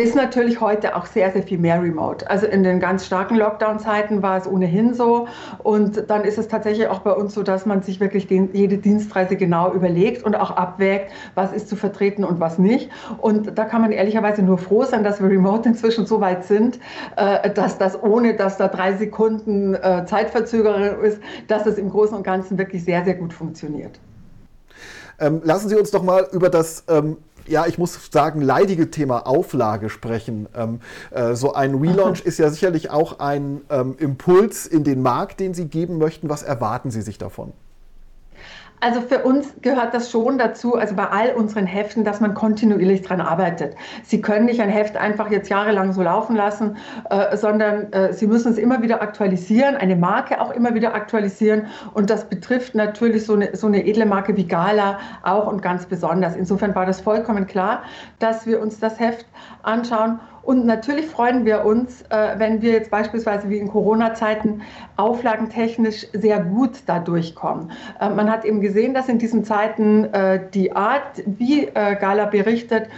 Ist 0.00 0.14
natürlich 0.14 0.60
heute 0.60 0.96
auch 0.96 1.06
sehr, 1.06 1.30
sehr 1.30 1.42
viel 1.42 1.58
mehr 1.58 1.82
remote. 1.82 2.28
Also 2.28 2.46
in 2.46 2.62
den 2.62 2.80
ganz 2.80 3.06
starken 3.06 3.36
Lockdown-Zeiten 3.36 4.22
war 4.22 4.38
es 4.38 4.46
ohnehin 4.46 4.94
so. 4.94 5.28
Und 5.58 6.08
dann 6.08 6.24
ist 6.24 6.38
es 6.38 6.48
tatsächlich 6.48 6.88
auch 6.88 7.00
bei 7.00 7.12
uns 7.12 7.34
so, 7.34 7.42
dass 7.42 7.66
man 7.66 7.82
sich 7.82 8.00
wirklich 8.00 8.26
den, 8.26 8.50
jede 8.54 8.78
Dienstreise 8.78 9.36
genau 9.36 9.72
überlegt 9.72 10.24
und 10.24 10.34
auch 10.34 10.50
abwägt, 10.52 11.10
was 11.34 11.52
ist 11.52 11.68
zu 11.68 11.76
vertreten 11.76 12.24
und 12.24 12.40
was 12.40 12.58
nicht. 12.58 12.90
Und 13.18 13.58
da 13.58 13.64
kann 13.64 13.82
man 13.82 13.92
ehrlicherweise 13.92 14.42
nur 14.42 14.58
froh 14.58 14.84
sein, 14.84 15.04
dass 15.04 15.20
wir 15.20 15.28
remote 15.28 15.68
inzwischen 15.68 16.06
so 16.06 16.20
weit 16.20 16.44
sind, 16.44 16.78
äh, 17.16 17.50
dass 17.50 17.78
das 17.78 18.02
ohne, 18.02 18.34
dass 18.34 18.56
da 18.56 18.68
drei 18.68 18.94
Sekunden 18.94 19.74
äh, 19.74 20.04
Zeitverzögerung 20.06 21.02
ist, 21.02 21.20
dass 21.48 21.66
es 21.66 21.78
im 21.78 21.90
Großen 21.90 22.16
und 22.16 22.22
Ganzen 22.22 22.58
wirklich 22.58 22.84
sehr, 22.84 23.04
sehr 23.04 23.14
gut 23.14 23.32
funktioniert. 23.32 24.00
Ähm, 25.20 25.42
lassen 25.44 25.68
Sie 25.68 25.76
uns 25.76 25.90
doch 25.90 26.02
mal 26.02 26.26
über 26.32 26.48
das 26.48 26.82
ähm, 26.88 27.18
ja, 27.50 27.66
ich 27.66 27.78
muss 27.78 27.98
sagen, 28.10 28.40
leidige 28.40 28.90
Thema 28.90 29.26
Auflage 29.26 29.90
sprechen. 29.90 30.48
Ähm, 30.54 30.80
äh, 31.10 31.34
so 31.34 31.52
ein 31.52 31.74
Relaunch 31.74 32.20
ist 32.24 32.38
ja 32.38 32.48
sicherlich 32.50 32.90
auch 32.90 33.18
ein 33.18 33.62
ähm, 33.70 33.96
Impuls 33.98 34.66
in 34.66 34.84
den 34.84 35.02
Markt, 35.02 35.40
den 35.40 35.52
Sie 35.52 35.66
geben 35.66 35.98
möchten. 35.98 36.28
Was 36.28 36.42
erwarten 36.42 36.90
Sie 36.90 37.02
sich 37.02 37.18
davon? 37.18 37.52
Also 38.82 39.02
für 39.02 39.22
uns 39.24 39.52
gehört 39.60 39.92
das 39.92 40.10
schon 40.10 40.38
dazu, 40.38 40.74
also 40.74 40.94
bei 40.94 41.06
all 41.06 41.34
unseren 41.34 41.66
Heften, 41.66 42.02
dass 42.02 42.20
man 42.20 42.32
kontinuierlich 42.32 43.02
dran 43.02 43.20
arbeitet. 43.20 43.76
Sie 44.04 44.22
können 44.22 44.46
nicht 44.46 44.60
ein 44.60 44.70
Heft 44.70 44.96
einfach 44.96 45.30
jetzt 45.30 45.50
jahrelang 45.50 45.92
so 45.92 46.02
laufen 46.02 46.34
lassen, 46.34 46.78
äh, 47.10 47.36
sondern 47.36 47.92
äh, 47.92 48.14
Sie 48.14 48.26
müssen 48.26 48.52
es 48.52 48.58
immer 48.58 48.80
wieder 48.80 49.02
aktualisieren, 49.02 49.76
eine 49.76 49.96
Marke 49.96 50.40
auch 50.40 50.50
immer 50.50 50.74
wieder 50.74 50.94
aktualisieren. 50.94 51.66
Und 51.92 52.08
das 52.08 52.28
betrifft 52.28 52.74
natürlich 52.74 53.26
so 53.26 53.34
eine, 53.34 53.54
so 53.54 53.66
eine 53.66 53.86
edle 53.86 54.06
Marke 54.06 54.34
wie 54.36 54.46
Gala 54.46 54.98
auch 55.24 55.46
und 55.46 55.60
ganz 55.60 55.84
besonders. 55.84 56.34
Insofern 56.34 56.74
war 56.74 56.86
das 56.86 57.02
vollkommen 57.02 57.46
klar, 57.46 57.82
dass 58.18 58.46
wir 58.46 58.62
uns 58.62 58.80
das 58.80 58.98
Heft 58.98 59.26
anschauen. 59.62 60.20
Und 60.42 60.64
natürlich 60.64 61.06
freuen 61.06 61.44
wir 61.44 61.64
uns, 61.64 62.02
äh, 62.10 62.34
wenn 62.38 62.62
wir 62.62 62.72
jetzt 62.72 62.90
beispielsweise 62.90 63.48
wie 63.50 63.58
in 63.58 63.68
Corona-Zeiten 63.68 64.62
auflagentechnisch 64.96 66.06
sehr 66.12 66.40
gut 66.40 66.82
da 66.86 66.98
durchkommen. 66.98 67.70
Äh, 68.00 68.10
man 68.10 68.30
hat 68.30 68.44
eben 68.44 68.60
gesehen, 68.60 68.94
dass 68.94 69.08
in 69.08 69.18
diesen 69.18 69.44
Zeiten 69.44 70.04
äh, 70.06 70.40
die 70.52 70.74
Art, 70.74 71.22
wie 71.26 71.66
Gala 71.66 72.26
berichtet, 72.26 72.88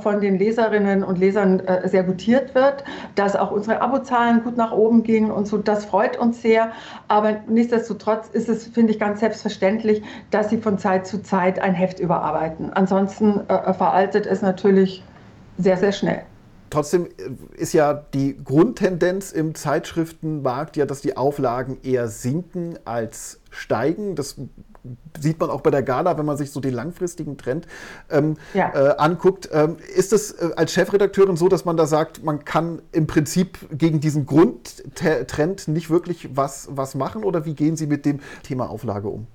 von 0.00 0.20
den 0.20 0.38
Leserinnen 0.38 1.02
und 1.02 1.18
Lesern 1.18 1.62
sehr 1.84 2.02
gutiert 2.02 2.54
wird, 2.54 2.84
dass 3.14 3.36
auch 3.36 3.50
unsere 3.50 3.80
Abozahlen 3.80 4.42
gut 4.42 4.56
nach 4.56 4.72
oben 4.72 5.02
gingen 5.02 5.30
und 5.30 5.46
so. 5.46 5.58
Das 5.58 5.84
freut 5.84 6.16
uns 6.16 6.42
sehr. 6.42 6.72
Aber 7.08 7.36
nichtsdestotrotz 7.48 8.28
ist 8.28 8.48
es, 8.48 8.66
finde 8.66 8.92
ich, 8.92 8.98
ganz 8.98 9.20
selbstverständlich, 9.20 10.02
dass 10.30 10.50
sie 10.50 10.58
von 10.58 10.78
Zeit 10.78 11.06
zu 11.06 11.22
Zeit 11.22 11.58
ein 11.58 11.74
Heft 11.74 12.00
überarbeiten. 12.00 12.72
Ansonsten 12.72 13.42
veraltet 13.46 14.26
es 14.26 14.42
natürlich 14.42 15.02
sehr, 15.58 15.76
sehr 15.76 15.92
schnell. 15.92 16.22
Trotzdem 16.70 17.06
äh, 17.06 17.10
ist 17.56 17.72
ja 17.72 17.94
die 17.94 18.36
Grundtendenz 18.42 19.32
im 19.32 19.54
Zeitschriftenmarkt 19.54 20.76
ja, 20.76 20.86
dass 20.86 21.00
die 21.00 21.16
Auflagen 21.16 21.78
eher 21.82 22.08
sinken 22.08 22.78
als 22.84 23.40
steigen. 23.50 24.14
Das 24.14 24.36
sieht 25.18 25.40
man 25.40 25.50
auch 25.50 25.60
bei 25.60 25.70
der 25.70 25.82
Gala, 25.82 26.18
wenn 26.18 26.26
man 26.26 26.36
sich 26.36 26.50
so 26.50 26.60
den 26.60 26.74
langfristigen 26.74 27.36
Trend 27.36 27.66
ähm, 28.10 28.36
ja. 28.54 28.72
äh, 28.74 28.96
anguckt. 28.98 29.48
Ähm, 29.52 29.76
ist 29.94 30.12
es 30.12 30.32
äh, 30.32 30.50
als 30.56 30.72
Chefredakteurin 30.72 31.36
so, 31.36 31.48
dass 31.48 31.64
man 31.64 31.76
da 31.76 31.86
sagt, 31.86 32.24
man 32.24 32.44
kann 32.44 32.82
im 32.92 33.06
Prinzip 33.06 33.58
gegen 33.72 34.00
diesen 34.00 34.26
Grundtrend 34.26 35.68
nicht 35.68 35.90
wirklich 35.90 36.36
was, 36.36 36.68
was 36.70 36.94
machen 36.94 37.24
oder 37.24 37.44
wie 37.44 37.54
gehen 37.54 37.76
Sie 37.76 37.86
mit 37.86 38.04
dem 38.04 38.20
Thema 38.42 38.70
Auflage 38.70 39.08
um? 39.08 39.26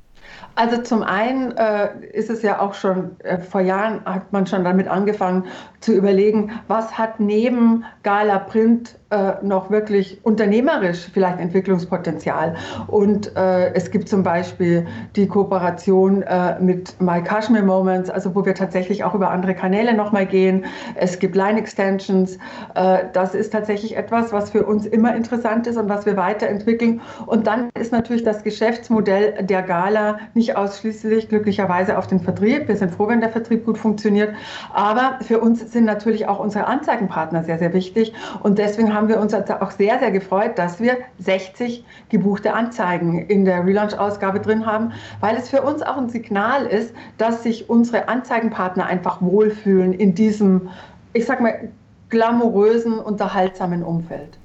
Also 0.56 0.82
zum 0.82 1.04
einen 1.04 1.52
äh, 1.58 1.90
ist 2.14 2.30
es 2.30 2.42
ja 2.42 2.60
auch 2.60 2.74
schon, 2.74 3.20
äh, 3.20 3.40
vor 3.40 3.62
Jahren 3.62 4.04
hat 4.06 4.32
man 4.34 4.48
schon 4.48 4.64
damit 4.64 4.88
angefangen 4.88 5.46
zu 5.80 5.94
überlegen, 5.94 6.60
was 6.68 6.98
hat 6.98 7.20
neben 7.20 7.86
Gala 8.04 8.40
Print 8.40 8.98
äh, 9.12 9.34
noch 9.44 9.70
wirklich 9.70 10.20
unternehmerisch 10.24 11.10
vielleicht 11.14 11.40
Entwicklungspotenzial. 11.40 12.56
Und 12.88 13.36
äh, 13.36 13.74
es 13.74 13.92
gibt 13.92 14.10
zum 14.10 14.24
Beispiel 14.24 14.86
die 15.16 15.28
Kooperation 15.28 16.24
äh, 16.24 16.60
mit 16.60 17.00
My 17.00 17.22
Kashmir 17.22 17.64
Moments, 17.64 18.10
also 18.10 18.34
wo 18.36 18.46
wir 18.46 18.56
tatsächlich 18.56 19.04
auch 19.04 19.14
über 19.14 19.30
andere 19.30 19.54
Kanäle 19.54 19.94
nochmal 19.94 20.26
gehen. 20.26 20.66
Es 20.96 21.20
gibt 21.20 21.36
Line 21.36 21.60
Extensions. 21.60 22.38
Äh, 22.76 23.06
das 23.14 23.36
ist 23.36 23.52
tatsächlich 23.52 23.98
etwas, 23.98 24.32
was 24.32 24.50
für 24.50 24.66
uns 24.66 24.86
immer 24.86 25.16
interessant 25.16 25.68
ist 25.68 25.78
und 25.78 25.90
was 25.90 26.06
wir 26.06 26.18
weiterentwickeln. 26.18 27.02
Und 27.26 27.48
dann 27.48 27.70
ist 27.80 27.92
natürlich 27.92 28.24
das 28.24 28.44
Geschäftsmodell 28.44 29.44
der 29.44 29.62
Gala 29.62 30.20
nicht 30.34 30.56
ausschließlich 30.56 31.30
glücklicherweise 31.30 31.98
auf 31.98 32.08
den 32.08 32.20
Vertrieb. 32.20 32.68
Wir 32.68 32.78
sind 32.78 32.92
froh, 32.92 33.08
wenn 33.08 33.20
der 33.20 33.30
Vertrieb 33.30 33.66
gut 33.66 33.78
funktioniert. 33.78 34.34
Aber 34.74 35.20
für 35.22 35.40
uns 35.40 35.72
sind 35.72 35.86
natürlich 35.86 36.28
auch 36.28 36.40
unsere 36.40 36.66
Anzeigenpartner 36.68 37.44
sehr, 37.44 37.60
sehr 37.60 37.74
wichtig. 37.74 38.14
Und 38.44 38.58
deswegen 38.58 38.94
haben 38.94 39.01
haben 39.02 39.10
wir 39.10 39.20
uns 39.20 39.34
also 39.34 39.54
auch 39.56 39.72
sehr, 39.72 39.98
sehr 39.98 40.12
gefreut, 40.12 40.60
dass 40.60 40.80
wir 40.80 40.96
60 41.18 41.84
gebuchte 42.10 42.54
Anzeigen 42.54 43.26
in 43.26 43.46
der 43.46 43.66
Relaunch-Ausgabe 43.66 44.40
drin 44.40 44.68
haben, 44.68 44.92
weil 45.22 45.36
es 45.38 45.50
für 45.50 45.64
uns 45.64 45.82
auch 45.82 45.98
ein 45.98 46.10
Signal 46.10 46.68
ist, 46.68 46.94
dass 47.18 47.42
sich 47.42 47.68
unsere 47.68 48.08
Anzeigenpartner 48.10 48.86
einfach 48.86 49.20
wohlfühlen 49.20 49.92
in 49.92 50.14
diesem, 50.14 50.70
ich 51.14 51.26
sag 51.26 51.42
mal, 51.42 51.70
glamourösen, 52.10 53.00
unterhaltsamen 53.00 53.82
Umfeld. 53.82 54.38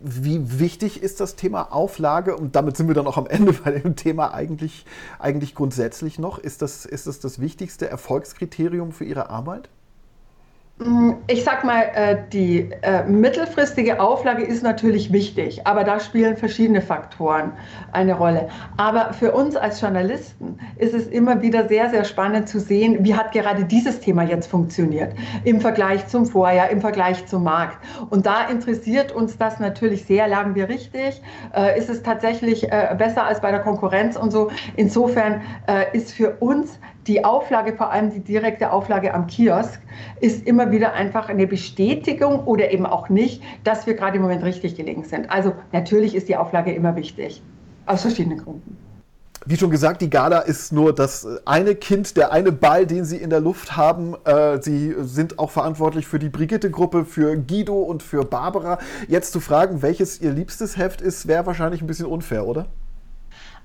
Wie 0.00 0.58
wichtig 0.58 1.00
ist 1.00 1.20
das 1.20 1.36
Thema 1.36 1.72
Auflage? 1.72 2.36
Und 2.36 2.56
damit 2.56 2.76
sind 2.76 2.88
wir 2.88 2.94
dann 2.96 3.06
auch 3.06 3.18
am 3.18 3.28
Ende 3.28 3.52
bei 3.52 3.70
dem 3.70 3.94
Thema 3.94 4.34
eigentlich, 4.34 4.84
eigentlich 5.20 5.54
grundsätzlich 5.54 6.18
noch. 6.18 6.38
Ist 6.38 6.60
das, 6.60 6.84
ist 6.86 7.06
das 7.06 7.20
das 7.20 7.40
wichtigste 7.40 7.88
Erfolgskriterium 7.88 8.90
für 8.90 9.04
Ihre 9.04 9.30
Arbeit? 9.30 9.68
Mm, 10.80 11.14
ich 11.26 11.42
sag 11.42 11.64
mal, 11.64 11.90
äh, 11.94 12.18
die 12.32 12.70
äh, 12.82 13.02
mittelfristige 13.04 13.98
Auflage 13.98 14.44
ist 14.44 14.62
natürlich 14.62 15.12
wichtig, 15.12 15.66
aber 15.66 15.82
da 15.82 15.98
spielen 15.98 16.36
verschiedene 16.36 16.80
Faktoren 16.80 17.52
eine 17.90 18.14
Rolle. 18.14 18.48
Aber 18.76 19.12
für 19.12 19.32
uns 19.32 19.56
als 19.56 19.80
Journalisten 19.80 20.56
ist 20.76 20.94
es 20.94 21.08
immer 21.08 21.42
wieder 21.42 21.66
sehr, 21.66 21.90
sehr 21.90 22.04
spannend 22.04 22.48
zu 22.48 22.60
sehen, 22.60 22.98
wie 23.00 23.16
hat 23.16 23.32
gerade 23.32 23.64
dieses 23.64 23.98
Thema 23.98 24.22
jetzt 24.22 24.46
funktioniert 24.46 25.14
im 25.42 25.60
Vergleich 25.60 26.06
zum 26.06 26.26
Vorjahr, 26.26 26.70
im 26.70 26.80
Vergleich 26.80 27.26
zum 27.26 27.42
Markt. 27.42 27.78
Und 28.10 28.24
da 28.26 28.46
interessiert 28.46 29.10
uns 29.10 29.36
das 29.36 29.58
natürlich 29.58 30.04
sehr. 30.04 30.28
Lagen 30.28 30.54
wir 30.54 30.68
richtig? 30.68 31.20
Äh, 31.56 31.76
ist 31.76 31.90
es 31.90 32.04
tatsächlich 32.04 32.68
besser 32.98 33.24
als 33.24 33.40
bei 33.40 33.50
der 33.50 33.60
Konkurrenz 33.60 34.16
und 34.16 34.30
so? 34.30 34.50
Insofern 34.76 35.40
ist 35.92 36.12
für 36.12 36.36
uns 36.40 36.78
die 37.08 37.24
Auflage, 37.24 37.72
vor 37.72 37.90
allem 37.90 38.10
die 38.10 38.20
direkte 38.20 38.70
Auflage 38.70 39.14
am 39.14 39.26
Kiosk, 39.26 39.80
ist 40.20 40.46
immer 40.46 40.70
wieder 40.70 40.92
einfach 40.92 41.28
eine 41.28 41.46
Bestätigung 41.46 42.44
oder 42.44 42.70
eben 42.70 42.86
auch 42.86 43.08
nicht, 43.08 43.42
dass 43.64 43.86
wir 43.86 43.94
gerade 43.94 44.16
im 44.16 44.22
Moment 44.22 44.44
richtig 44.44 44.76
gelegen 44.76 45.04
sind. 45.04 45.30
Also 45.30 45.54
natürlich 45.72 46.14
ist 46.14 46.28
die 46.28 46.36
Auflage 46.36 46.72
immer 46.72 46.94
wichtig, 46.94 47.42
aus 47.86 48.02
verschiedenen 48.02 48.38
Gründen. 48.38 48.76
Wie 49.46 49.56
schon 49.56 49.70
gesagt, 49.70 50.02
die 50.02 50.10
Gala 50.10 50.40
ist 50.40 50.72
nur 50.72 50.94
das 50.94 51.26
eine 51.46 51.74
Kind, 51.74 52.18
der 52.18 52.32
eine 52.32 52.52
Ball, 52.52 52.86
den 52.86 53.06
Sie 53.06 53.16
in 53.16 53.30
der 53.30 53.40
Luft 53.40 53.78
haben. 53.78 54.14
Äh, 54.26 54.60
Sie 54.60 54.94
sind 54.98 55.38
auch 55.38 55.50
verantwortlich 55.50 56.06
für 56.06 56.18
die 56.18 56.28
Brigitte-Gruppe, 56.28 57.06
für 57.06 57.34
Guido 57.34 57.80
und 57.80 58.02
für 58.02 58.24
Barbara. 58.24 58.78
Jetzt 59.06 59.32
zu 59.32 59.40
fragen, 59.40 59.80
welches 59.80 60.20
Ihr 60.20 60.32
liebstes 60.32 60.76
Heft 60.76 61.00
ist, 61.00 61.28
wäre 61.28 61.46
wahrscheinlich 61.46 61.80
ein 61.80 61.86
bisschen 61.86 62.04
unfair, 62.04 62.46
oder? 62.46 62.66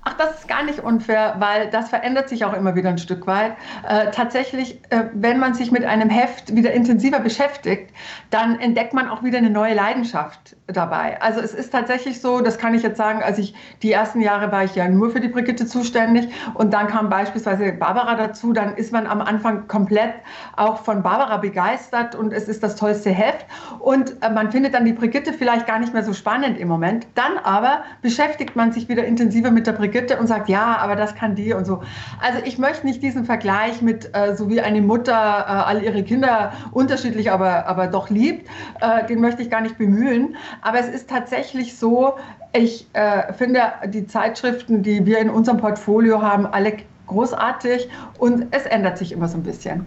Ach, 0.06 0.12
das 0.18 0.40
ist 0.40 0.48
gar 0.48 0.62
nicht 0.64 0.80
unfair, 0.80 1.36
weil 1.38 1.70
das 1.70 1.88
verändert 1.88 2.28
sich 2.28 2.44
auch 2.44 2.52
immer 2.52 2.74
wieder 2.74 2.90
ein 2.90 2.98
Stück 2.98 3.26
weit. 3.26 3.52
Äh, 3.88 4.10
tatsächlich, 4.10 4.78
äh, 4.90 5.04
wenn 5.14 5.38
man 5.38 5.54
sich 5.54 5.72
mit 5.72 5.82
einem 5.82 6.10
Heft 6.10 6.54
wieder 6.54 6.72
intensiver 6.72 7.20
beschäftigt, 7.20 7.90
dann 8.28 8.60
entdeckt 8.60 8.92
man 8.92 9.08
auch 9.08 9.22
wieder 9.22 9.38
eine 9.38 9.48
neue 9.48 9.72
Leidenschaft 9.72 10.56
dabei. 10.66 11.20
Also 11.22 11.40
es 11.40 11.54
ist 11.54 11.72
tatsächlich 11.72 12.20
so, 12.20 12.42
das 12.42 12.58
kann 12.58 12.74
ich 12.74 12.82
jetzt 12.82 12.98
sagen, 12.98 13.22
als 13.22 13.38
ich 13.38 13.54
die 13.82 13.92
ersten 13.92 14.20
Jahre 14.20 14.52
war 14.52 14.64
ich 14.64 14.74
ja 14.74 14.88
nur 14.88 15.10
für 15.10 15.20
die 15.20 15.28
Brigitte 15.28 15.64
zuständig 15.64 16.28
und 16.52 16.74
dann 16.74 16.88
kam 16.88 17.08
beispielsweise 17.08 17.72
Barbara 17.72 18.14
dazu, 18.14 18.52
dann 18.52 18.76
ist 18.76 18.92
man 18.92 19.06
am 19.06 19.22
Anfang 19.22 19.68
komplett 19.68 20.12
auch 20.56 20.84
von 20.84 21.02
Barbara 21.02 21.38
begeistert 21.38 22.14
und 22.14 22.34
es 22.34 22.46
ist 22.46 22.62
das 22.62 22.76
tollste 22.76 23.08
Heft 23.08 23.46
und 23.78 24.22
äh, 24.22 24.28
man 24.28 24.52
findet 24.52 24.74
dann 24.74 24.84
die 24.84 24.92
Brigitte 24.92 25.32
vielleicht 25.32 25.66
gar 25.66 25.78
nicht 25.78 25.94
mehr 25.94 26.04
so 26.04 26.12
spannend 26.12 26.58
im 26.58 26.68
Moment. 26.68 27.06
Dann 27.14 27.38
aber 27.42 27.84
beschäftigt 28.02 28.54
man 28.54 28.70
sich 28.70 28.90
wieder 28.90 29.04
intensiver 29.06 29.50
mit 29.50 29.66
der 29.66 29.72
Brigitte 29.72 29.93
Brigitte 29.94 30.18
und 30.18 30.26
sagt, 30.26 30.48
ja, 30.48 30.76
aber 30.78 30.96
das 30.96 31.14
kann 31.14 31.36
die 31.36 31.52
und 31.52 31.66
so. 31.66 31.82
Also 32.20 32.40
ich 32.44 32.58
möchte 32.58 32.84
nicht 32.84 33.02
diesen 33.02 33.24
Vergleich 33.24 33.80
mit, 33.80 34.10
äh, 34.12 34.34
so 34.34 34.48
wie 34.48 34.60
eine 34.60 34.82
Mutter 34.82 35.12
äh, 35.12 35.14
all 35.14 35.82
ihre 35.82 36.02
Kinder 36.02 36.52
unterschiedlich, 36.72 37.30
aber, 37.30 37.66
aber 37.66 37.86
doch 37.86 38.10
liebt, 38.10 38.48
äh, 38.80 39.06
den 39.06 39.20
möchte 39.20 39.42
ich 39.42 39.50
gar 39.50 39.60
nicht 39.60 39.78
bemühen. 39.78 40.36
Aber 40.62 40.80
es 40.80 40.88
ist 40.88 41.08
tatsächlich 41.08 41.78
so, 41.78 42.14
ich 42.52 42.88
äh, 42.92 43.32
finde 43.34 43.60
die 43.86 44.06
Zeitschriften, 44.06 44.82
die 44.82 45.06
wir 45.06 45.18
in 45.20 45.30
unserem 45.30 45.58
Portfolio 45.58 46.20
haben, 46.20 46.46
alle 46.46 46.78
großartig 47.06 47.88
und 48.18 48.46
es 48.50 48.66
ändert 48.66 48.98
sich 48.98 49.12
immer 49.12 49.28
so 49.28 49.36
ein 49.36 49.44
bisschen. 49.44 49.86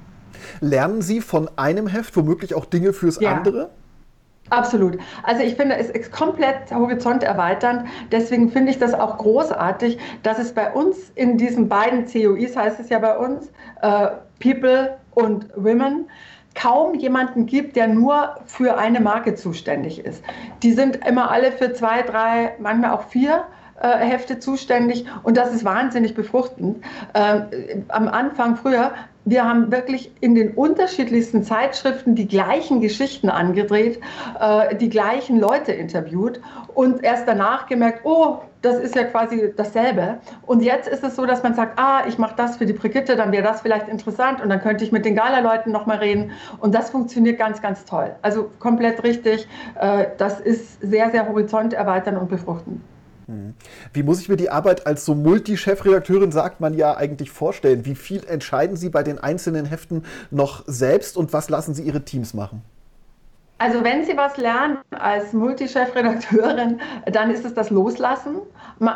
Lernen 0.61 1.01
Sie 1.01 1.19
von 1.19 1.49
einem 1.57 1.87
Heft 1.87 2.15
womöglich 2.15 2.55
auch 2.55 2.65
Dinge 2.65 2.93
fürs 2.93 3.19
ja. 3.19 3.33
andere? 3.33 3.71
Absolut. 4.49 4.97
Also 5.23 5.43
ich 5.43 5.55
finde, 5.55 5.75
es 5.75 5.89
ist 5.89 6.11
komplett 6.11 6.71
Horizont 6.71 7.23
erweiternd. 7.23 7.87
Deswegen 8.11 8.49
finde 8.49 8.71
ich 8.71 8.79
das 8.79 8.93
auch 8.93 9.17
großartig, 9.17 9.97
dass 10.23 10.39
es 10.39 10.53
bei 10.53 10.71
uns 10.71 11.11
in 11.15 11.37
diesen 11.37 11.67
beiden 11.67 12.05
COIs, 12.05 12.55
heißt 12.55 12.79
es 12.79 12.89
ja 12.89 12.99
bei 12.99 13.17
uns, 13.17 13.51
äh, 13.81 14.07
People 14.39 14.97
und 15.15 15.47
Women, 15.55 16.09
kaum 16.55 16.95
jemanden 16.95 17.45
gibt, 17.45 17.75
der 17.75 17.87
nur 17.87 18.37
für 18.45 18.77
eine 18.77 18.99
Marke 18.99 19.35
zuständig 19.35 20.03
ist. 20.03 20.23
Die 20.63 20.71
sind 20.71 21.05
immer 21.05 21.29
alle 21.29 21.51
für 21.51 21.73
zwei, 21.73 22.01
drei, 22.01 22.53
manchmal 22.59 22.91
auch 22.91 23.03
vier 23.03 23.45
Hefte 23.79 24.39
zuständig 24.39 25.05
und 25.23 25.37
das 25.37 25.53
ist 25.53 25.63
wahnsinnig 25.63 26.15
befruchtend. 26.15 26.83
Ähm, 27.13 27.85
am 27.89 28.07
Anfang 28.07 28.55
früher 28.55 28.93
wir 29.29 29.43
haben 29.43 29.73
wirklich 29.73 30.09
in 30.21 30.35
den 30.35 30.51
unterschiedlichsten 30.51 31.43
Zeitschriften 31.43 32.15
die 32.15 32.29
gleichen 32.29 32.79
Geschichten 32.79 33.29
angedreht, 33.29 33.99
äh, 34.39 34.73
die 34.77 34.87
gleichen 34.87 35.37
Leute 35.37 35.73
interviewt 35.73 36.39
und 36.73 37.03
erst 37.03 37.27
danach 37.27 37.67
gemerkt, 37.67 38.05
oh, 38.05 38.37
das 38.61 38.77
ist 38.79 38.95
ja 38.95 39.03
quasi 39.03 39.53
dasselbe. 39.55 40.19
Und 40.45 40.61
jetzt 40.61 40.87
ist 40.87 41.03
es 41.03 41.17
so, 41.17 41.25
dass 41.25 41.43
man 41.43 41.55
sagt, 41.55 41.77
ah, 41.77 42.03
ich 42.07 42.17
mache 42.17 42.35
das 42.37 42.55
für 42.55 42.65
die 42.65 42.71
Brigitte, 42.71 43.17
dann 43.17 43.33
wäre 43.33 43.43
das 43.43 43.61
vielleicht 43.61 43.89
interessant 43.89 44.41
und 44.41 44.47
dann 44.47 44.61
könnte 44.61 44.85
ich 44.85 44.93
mit 44.93 45.03
den 45.03 45.15
Gala-Leuten 45.15 45.73
nochmal 45.73 45.97
reden. 45.97 46.31
Und 46.59 46.73
das 46.73 46.89
funktioniert 46.89 47.37
ganz, 47.37 47.61
ganz 47.61 47.83
toll. 47.83 48.15
Also 48.21 48.49
komplett 48.59 49.03
richtig. 49.03 49.45
Äh, 49.77 50.05
das 50.17 50.39
ist 50.39 50.79
sehr, 50.81 51.11
sehr 51.11 51.27
horizonterweiternd 51.27 52.17
und 52.17 52.29
befruchtend. 52.29 52.81
Mhm. 53.27 53.53
Wie 53.93 54.03
muss 54.03 54.21
ich 54.21 54.29
mir 54.29 54.37
die 54.37 54.49
Arbeit 54.49 54.87
als 54.87 55.05
so 55.05 55.13
Multi-Chefredakteurin, 55.13 56.31
sagt 56.31 56.59
man 56.59 56.73
ja 56.73 56.95
eigentlich, 56.95 57.29
vorstellen? 57.29 57.85
Wie 57.85 57.95
viel 57.95 58.25
entscheiden 58.25 58.77
Sie 58.77 58.89
bei 58.89 59.03
den 59.03 59.19
einzelnen 59.19 59.65
Heften 59.65 60.03
noch 60.31 60.63
selbst 60.65 61.17
und 61.17 61.33
was 61.33 61.49
lassen 61.49 61.73
Sie 61.73 61.83
Ihre 61.83 62.03
Teams 62.03 62.33
machen? 62.33 62.61
Also 63.59 63.83
wenn 63.83 64.05
Sie 64.05 64.15
was 64.15 64.37
lernen 64.37 64.77
als 64.91 65.33
Multichefredakteurin, 65.33 66.79
dann 67.11 67.31
ist 67.31 67.43
es 67.43 67.55
das 67.55 67.71
Loslassen. 67.71 68.35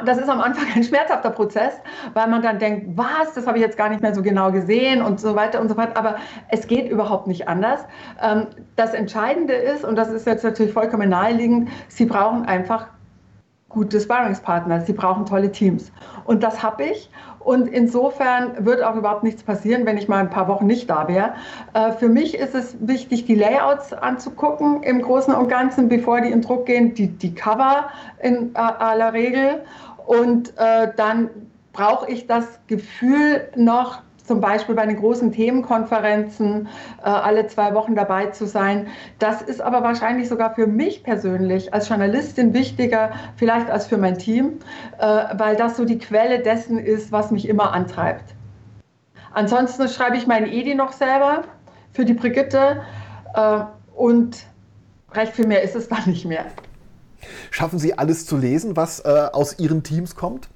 Das 0.05 0.19
ist 0.19 0.29
am 0.29 0.39
Anfang 0.39 0.65
ein 0.75 0.83
schmerzhafter 0.83 1.31
Prozess, 1.31 1.73
weil 2.13 2.27
man 2.27 2.43
dann 2.43 2.59
denkt, 2.59 2.95
was, 2.95 3.33
das 3.33 3.47
habe 3.47 3.57
ich 3.57 3.63
jetzt 3.63 3.75
gar 3.75 3.89
nicht 3.89 4.03
mehr 4.03 4.13
so 4.13 4.21
genau 4.21 4.51
gesehen 4.51 5.01
und 5.01 5.19
so 5.19 5.35
weiter 5.35 5.59
und 5.59 5.67
so 5.67 5.73
fort. 5.73 5.97
Aber 5.97 6.17
es 6.49 6.67
geht 6.67 6.91
überhaupt 6.91 7.25
nicht 7.25 7.47
anders. 7.47 7.81
Ähm, 8.21 8.47
das 8.75 8.93
Entscheidende 8.93 9.53
ist, 9.53 9.83
und 9.83 9.95
das 9.95 10.09
ist 10.09 10.27
jetzt 10.27 10.43
natürlich 10.43 10.73
vollkommen 10.73 11.09
naheliegend, 11.09 11.69
Sie 11.87 12.05
brauchen 12.05 12.45
einfach 12.45 12.87
gute 13.73 13.99
Sparringspartner. 13.99 14.81
Sie 14.81 14.93
brauchen 14.93 15.25
tolle 15.25 15.51
Teams. 15.51 15.91
Und 16.25 16.43
das 16.43 16.61
habe 16.61 16.83
ich. 16.83 17.09
Und 17.39 17.67
insofern 17.67 18.65
wird 18.65 18.83
auch 18.83 18.95
überhaupt 18.95 19.23
nichts 19.23 19.43
passieren, 19.43 19.85
wenn 19.85 19.97
ich 19.97 20.07
mal 20.07 20.19
ein 20.19 20.29
paar 20.29 20.47
Wochen 20.47 20.67
nicht 20.67 20.89
da 20.89 21.07
wäre. 21.07 21.33
Äh, 21.73 21.91
für 21.93 22.07
mich 22.07 22.35
ist 22.37 22.53
es 22.53 22.75
wichtig, 22.79 23.25
die 23.25 23.35
Layouts 23.35 23.93
anzugucken 23.93 24.83
im 24.83 25.01
Großen 25.01 25.33
und 25.33 25.47
Ganzen, 25.47 25.89
bevor 25.89 26.21
die 26.21 26.29
in 26.29 26.41
Druck 26.41 26.67
gehen, 26.67 26.93
die, 26.93 27.07
die 27.07 27.33
Cover 27.33 27.87
in 28.21 28.55
aller 28.55 29.13
Regel. 29.13 29.63
Und 30.05 30.53
äh, 30.57 30.91
dann 30.95 31.29
brauche 31.73 32.09
ich 32.11 32.27
das 32.27 32.59
Gefühl 32.67 33.49
noch, 33.55 34.01
zum 34.23 34.41
Beispiel 34.41 34.75
bei 34.75 34.85
den 34.85 34.97
großen 34.97 35.31
Themenkonferenzen 35.31 36.67
äh, 36.99 37.03
alle 37.03 37.47
zwei 37.47 37.73
Wochen 37.73 37.95
dabei 37.95 38.27
zu 38.27 38.45
sein. 38.45 38.87
Das 39.19 39.41
ist 39.41 39.61
aber 39.61 39.83
wahrscheinlich 39.83 40.29
sogar 40.29 40.55
für 40.55 40.67
mich 40.67 41.03
persönlich 41.03 41.73
als 41.73 41.89
Journalistin 41.89 42.53
wichtiger, 42.53 43.11
vielleicht 43.35 43.69
als 43.69 43.87
für 43.87 43.97
mein 43.97 44.17
Team, 44.17 44.59
äh, 44.99 45.05
weil 45.37 45.55
das 45.55 45.77
so 45.77 45.85
die 45.85 45.97
Quelle 45.97 46.39
dessen 46.39 46.79
ist, 46.79 47.11
was 47.11 47.31
mich 47.31 47.47
immer 47.47 47.73
antreibt. 47.73 48.35
Ansonsten 49.33 49.87
schreibe 49.87 50.17
ich 50.17 50.27
meinen 50.27 50.51
Edi 50.51 50.75
noch 50.75 50.91
selber 50.91 51.43
für 51.93 52.05
die 52.05 52.13
Brigitte 52.13 52.81
äh, 53.33 53.59
und 53.95 54.45
recht 55.13 55.33
viel 55.33 55.47
mehr 55.47 55.61
ist 55.61 55.75
es 55.75 55.87
dann 55.89 56.03
nicht 56.05 56.25
mehr. 56.25 56.45
Schaffen 57.49 57.79
Sie 57.79 57.97
alles 57.97 58.25
zu 58.25 58.37
lesen, 58.37 58.75
was 58.75 58.99
äh, 58.99 59.27
aus 59.31 59.59
Ihren 59.59 59.83
Teams 59.83 60.15
kommt? 60.15 60.49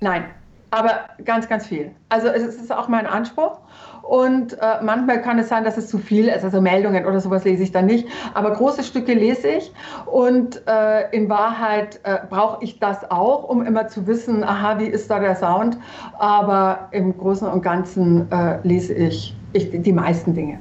Nein, 0.00 0.24
aber 0.70 1.00
ganz, 1.24 1.48
ganz 1.48 1.66
viel. 1.66 1.90
Also 2.08 2.28
es 2.28 2.42
ist 2.42 2.72
auch 2.72 2.88
mein 2.88 3.06
Anspruch. 3.06 3.58
Und 4.02 4.54
äh, 4.54 4.82
manchmal 4.82 5.20
kann 5.20 5.38
es 5.38 5.48
sein, 5.48 5.64
dass 5.64 5.76
es 5.76 5.88
zu 5.88 5.98
viel 5.98 6.28
ist. 6.28 6.42
Also 6.42 6.62
Meldungen 6.62 7.04
oder 7.04 7.20
sowas 7.20 7.44
lese 7.44 7.62
ich 7.62 7.72
dann 7.72 7.86
nicht. 7.86 8.08
Aber 8.32 8.52
große 8.52 8.82
Stücke 8.82 9.12
lese 9.12 9.48
ich. 9.48 9.72
Und 10.06 10.62
äh, 10.66 11.10
in 11.10 11.28
Wahrheit 11.28 12.00
äh, 12.04 12.18
brauche 12.28 12.64
ich 12.64 12.78
das 12.78 13.10
auch, 13.10 13.44
um 13.44 13.64
immer 13.64 13.88
zu 13.88 14.06
wissen, 14.06 14.44
aha, 14.44 14.78
wie 14.78 14.86
ist 14.86 15.10
da 15.10 15.18
der 15.18 15.36
Sound. 15.36 15.78
Aber 16.18 16.88
im 16.92 17.16
Großen 17.16 17.46
und 17.48 17.62
Ganzen 17.62 18.30
äh, 18.32 18.58
lese 18.62 18.94
ich, 18.94 19.36
ich 19.52 19.70
die 19.70 19.92
meisten 19.92 20.34
Dinge 20.34 20.58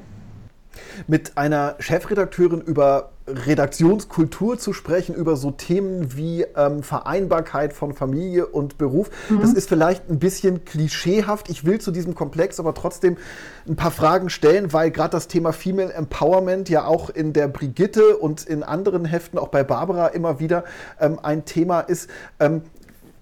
mit 1.07 1.38
einer 1.38 1.75
Chefredakteurin 1.79 2.62
über 2.62 3.12
Redaktionskultur 3.27 4.57
zu 4.57 4.72
sprechen, 4.72 5.13
über 5.13 5.36
so 5.36 5.51
Themen 5.51 6.15
wie 6.15 6.43
ähm, 6.55 6.81
Vereinbarkeit 6.81 7.74
von 7.74 7.93
Familie 7.93 8.48
und 8.48 8.77
Beruf. 8.77 9.10
Mhm. 9.29 9.41
Das 9.41 9.53
ist 9.53 9.67
vielleicht 9.67 10.10
ein 10.10 10.19
bisschen 10.19 10.63
klischeehaft. 10.63 11.50
Ich 11.50 11.65
will 11.65 11.79
zu 11.79 11.91
diesem 11.91 12.15
Komplex 12.15 12.60
aber 12.60 12.74
trotzdem 12.74 13.17
ein 13.67 13.75
paar 13.75 13.91
Fragen 13.91 14.29
stellen, 14.29 14.72
weil 14.72 14.91
gerade 14.91 15.12
das 15.12 15.27
Thema 15.27 15.51
Female 15.51 15.93
Empowerment 15.93 16.69
ja 16.69 16.86
auch 16.86 17.10
in 17.10 17.34
der 17.34 17.50
Brigitte 17.50 18.17
und 18.17 18.46
in 18.46 18.63
anderen 18.63 19.03
Heften, 19.03 19.38
auch 19.38 19.50
bei 19.50 19.63
Barbara 19.63 20.07
immer 20.07 20.39
wieder 20.39 20.63
ähm, 21.00 21.19
ein 21.22 21.43
Thema 21.43 21.81
ist. 21.81 22.10
Ähm, 22.39 22.62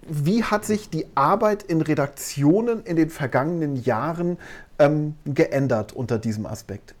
wie 0.08 0.44
hat 0.44 0.64
sich 0.64 0.88
die 0.88 1.06
Arbeit 1.16 1.64
in 1.64 1.80
Redaktionen 1.80 2.84
in 2.84 2.94
den 2.94 3.10
vergangenen 3.10 3.74
Jahren 3.74 4.38
ähm, 4.78 5.16
geändert 5.24 5.92
unter 5.92 6.18
diesem 6.18 6.46
Aspekt? 6.46 6.94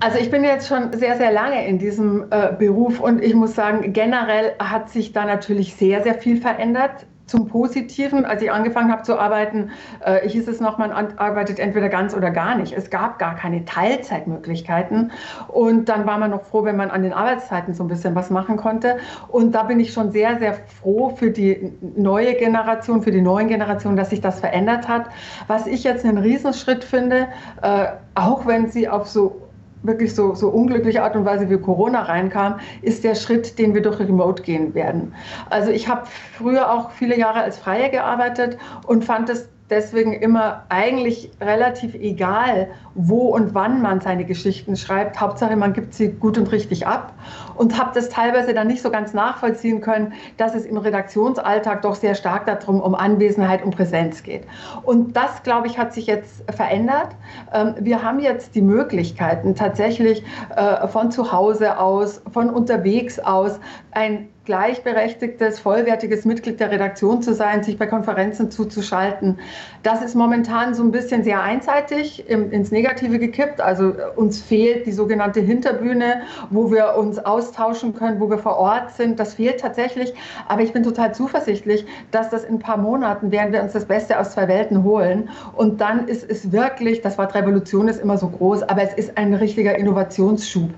Also 0.00 0.18
ich 0.18 0.30
bin 0.30 0.44
jetzt 0.44 0.68
schon 0.68 0.92
sehr, 0.92 1.16
sehr 1.16 1.32
lange 1.32 1.66
in 1.66 1.78
diesem 1.78 2.26
äh, 2.30 2.52
Beruf 2.56 3.00
und 3.00 3.22
ich 3.22 3.34
muss 3.34 3.54
sagen, 3.54 3.92
generell 3.92 4.52
hat 4.60 4.90
sich 4.90 5.12
da 5.12 5.24
natürlich 5.24 5.74
sehr, 5.74 6.02
sehr 6.02 6.14
viel 6.14 6.40
verändert. 6.40 7.06
Zum 7.28 7.46
Positiven, 7.46 8.24
als 8.24 8.42
ich 8.42 8.50
angefangen 8.50 8.90
habe 8.90 9.02
zu 9.02 9.18
arbeiten, 9.18 9.70
äh, 10.00 10.26
hieß 10.26 10.48
es 10.48 10.60
noch, 10.60 10.78
man 10.78 10.90
arbeitet 10.90 11.58
entweder 11.58 11.90
ganz 11.90 12.14
oder 12.14 12.30
gar 12.30 12.56
nicht. 12.56 12.72
Es 12.72 12.88
gab 12.88 13.18
gar 13.18 13.36
keine 13.36 13.66
Teilzeitmöglichkeiten. 13.66 15.12
Und 15.46 15.90
dann 15.90 16.06
war 16.06 16.16
man 16.16 16.30
noch 16.30 16.42
froh, 16.42 16.64
wenn 16.64 16.76
man 16.76 16.90
an 16.90 17.02
den 17.02 17.12
Arbeitszeiten 17.12 17.74
so 17.74 17.84
ein 17.84 17.88
bisschen 17.88 18.14
was 18.14 18.30
machen 18.30 18.56
konnte. 18.56 18.96
Und 19.28 19.54
da 19.54 19.64
bin 19.64 19.78
ich 19.78 19.92
schon 19.92 20.10
sehr, 20.10 20.38
sehr 20.38 20.54
froh 20.54 21.10
für 21.10 21.30
die 21.30 21.70
neue 21.96 22.34
Generation, 22.34 23.02
für 23.02 23.10
die 23.10 23.20
neuen 23.20 23.48
Generationen, 23.48 23.98
dass 23.98 24.08
sich 24.08 24.22
das 24.22 24.40
verändert 24.40 24.88
hat. 24.88 25.10
Was 25.48 25.66
ich 25.66 25.84
jetzt 25.84 26.06
einen 26.06 26.18
Riesenschritt 26.18 26.82
finde, 26.82 27.28
äh, 27.60 27.88
auch 28.14 28.46
wenn 28.46 28.68
sie 28.68 28.88
auf 28.88 29.06
so 29.06 29.47
wirklich 29.88 30.14
so, 30.14 30.34
so 30.34 30.48
unglückliche 30.48 31.02
Art 31.02 31.16
und 31.16 31.24
Weise 31.24 31.50
wie 31.50 31.58
Corona 31.58 32.02
reinkam, 32.02 32.60
ist 32.82 33.02
der 33.02 33.16
Schritt, 33.16 33.58
den 33.58 33.74
wir 33.74 33.82
durch 33.82 33.98
Remote 33.98 34.42
gehen 34.44 34.74
werden. 34.74 35.14
Also 35.50 35.72
ich 35.72 35.88
habe 35.88 36.02
früher 36.36 36.70
auch 36.72 36.92
viele 36.92 37.18
Jahre 37.18 37.40
als 37.40 37.58
Freie 37.58 37.90
gearbeitet 37.90 38.56
und 38.86 39.04
fand 39.04 39.28
es 39.30 39.48
deswegen 39.70 40.12
immer 40.12 40.64
eigentlich 40.68 41.30
relativ 41.40 41.94
egal, 41.94 42.68
wo 42.94 43.28
und 43.28 43.54
wann 43.54 43.82
man 43.82 44.00
seine 44.00 44.24
Geschichten 44.24 44.76
schreibt. 44.76 45.20
Hauptsache, 45.20 45.56
man 45.56 45.72
gibt 45.72 45.94
sie 45.94 46.12
gut 46.12 46.38
und 46.38 46.50
richtig 46.52 46.86
ab 46.86 47.12
und 47.56 47.78
habe 47.78 47.90
das 47.94 48.08
teilweise 48.08 48.54
dann 48.54 48.66
nicht 48.66 48.82
so 48.82 48.90
ganz 48.90 49.14
nachvollziehen 49.14 49.80
können, 49.80 50.12
dass 50.36 50.54
es 50.54 50.64
im 50.64 50.76
Redaktionsalltag 50.76 51.82
doch 51.82 51.94
sehr 51.94 52.14
stark 52.14 52.46
darum 52.46 52.80
um 52.80 52.94
Anwesenheit 52.94 53.64
und 53.64 53.76
Präsenz 53.76 54.22
geht. 54.22 54.44
Und 54.82 55.16
das, 55.16 55.42
glaube 55.42 55.66
ich, 55.66 55.78
hat 55.78 55.92
sich 55.92 56.06
jetzt 56.06 56.44
verändert. 56.50 57.08
Ähm, 57.52 57.74
wir 57.80 58.02
haben 58.02 58.20
jetzt 58.20 58.54
die 58.54 58.62
Möglichkeiten, 58.62 59.54
tatsächlich 59.54 60.24
äh, 60.56 60.86
von 60.88 61.10
zu 61.10 61.32
Hause 61.32 61.78
aus, 61.78 62.22
von 62.32 62.50
unterwegs 62.50 63.18
aus, 63.18 63.60
ein 63.92 64.28
gleichberechtigtes, 64.48 65.60
vollwertiges 65.60 66.24
Mitglied 66.24 66.58
der 66.58 66.70
Redaktion 66.70 67.20
zu 67.20 67.34
sein, 67.34 67.62
sich 67.62 67.76
bei 67.76 67.86
Konferenzen 67.86 68.50
zuzuschalten. 68.50 69.38
Das 69.82 70.00
ist 70.02 70.14
momentan 70.14 70.72
so 70.72 70.82
ein 70.82 70.90
bisschen 70.90 71.22
sehr 71.22 71.42
einseitig 71.42 72.26
ins 72.30 72.70
Negative 72.70 73.18
gekippt. 73.18 73.60
Also 73.60 73.90
äh, 73.90 74.06
uns 74.16 74.40
fehlt 74.40 74.86
die 74.86 74.92
sogenannte 74.92 75.40
Hinterbühne, 75.40 76.22
wo 76.48 76.70
wir 76.70 76.96
uns 76.96 77.18
austauschen 77.18 77.94
können, 77.94 78.20
wo 78.20 78.30
wir 78.30 78.38
vor 78.38 78.56
Ort 78.56 78.92
sind. 78.92 79.20
Das 79.20 79.34
fehlt 79.34 79.60
tatsächlich. 79.60 80.14
Aber 80.48 80.62
ich 80.62 80.72
bin 80.72 80.82
total 80.82 81.14
zuversichtlich, 81.14 81.84
dass 82.10 82.30
das 82.30 82.44
in 82.44 82.54
ein 82.54 82.58
paar 82.58 82.78
Monaten 82.78 83.30
werden 83.30 83.52
wir 83.52 83.62
uns 83.62 83.74
das 83.74 83.84
Beste 83.84 84.18
aus 84.18 84.30
zwei 84.30 84.48
Welten 84.48 84.82
holen. 84.82 85.28
Und 85.56 85.82
dann 85.82 86.08
ist 86.08 86.24
es 86.28 86.52
wirklich, 86.52 87.02
das 87.02 87.18
Wort 87.18 87.34
Revolution 87.34 87.86
ist 87.86 88.00
immer 88.00 88.16
so 88.16 88.30
groß, 88.30 88.62
aber 88.62 88.82
es 88.82 88.94
ist 88.94 89.18
ein 89.18 89.34
richtiger 89.34 89.76
Innovationsschub. 89.76 90.70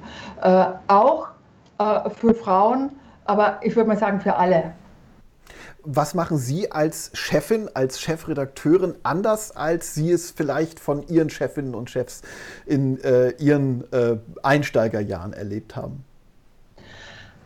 Äh, 0.42 0.64
auch 0.88 1.28
äh, 1.78 2.10
für 2.10 2.34
Frauen 2.34 2.90
aber 3.24 3.60
ich 3.62 3.76
würde 3.76 3.88
mal 3.88 3.98
sagen 3.98 4.20
für 4.20 4.36
alle. 4.36 4.72
Was 5.82 6.14
machen 6.14 6.36
Sie 6.36 6.70
als 6.70 7.10
Chefin, 7.14 7.68
als 7.72 8.00
Chefredakteurin 8.00 8.96
anders, 9.02 9.56
als 9.56 9.94
Sie 9.94 10.10
es 10.10 10.30
vielleicht 10.30 10.78
von 10.78 11.06
Ihren 11.08 11.30
Chefinnen 11.30 11.74
und 11.74 11.88
Chefs 11.88 12.22
in 12.66 13.02
äh, 13.02 13.30
Ihren 13.38 13.90
äh, 13.92 14.16
Einsteigerjahren 14.42 15.32
erlebt 15.32 15.76
haben? 15.76 16.04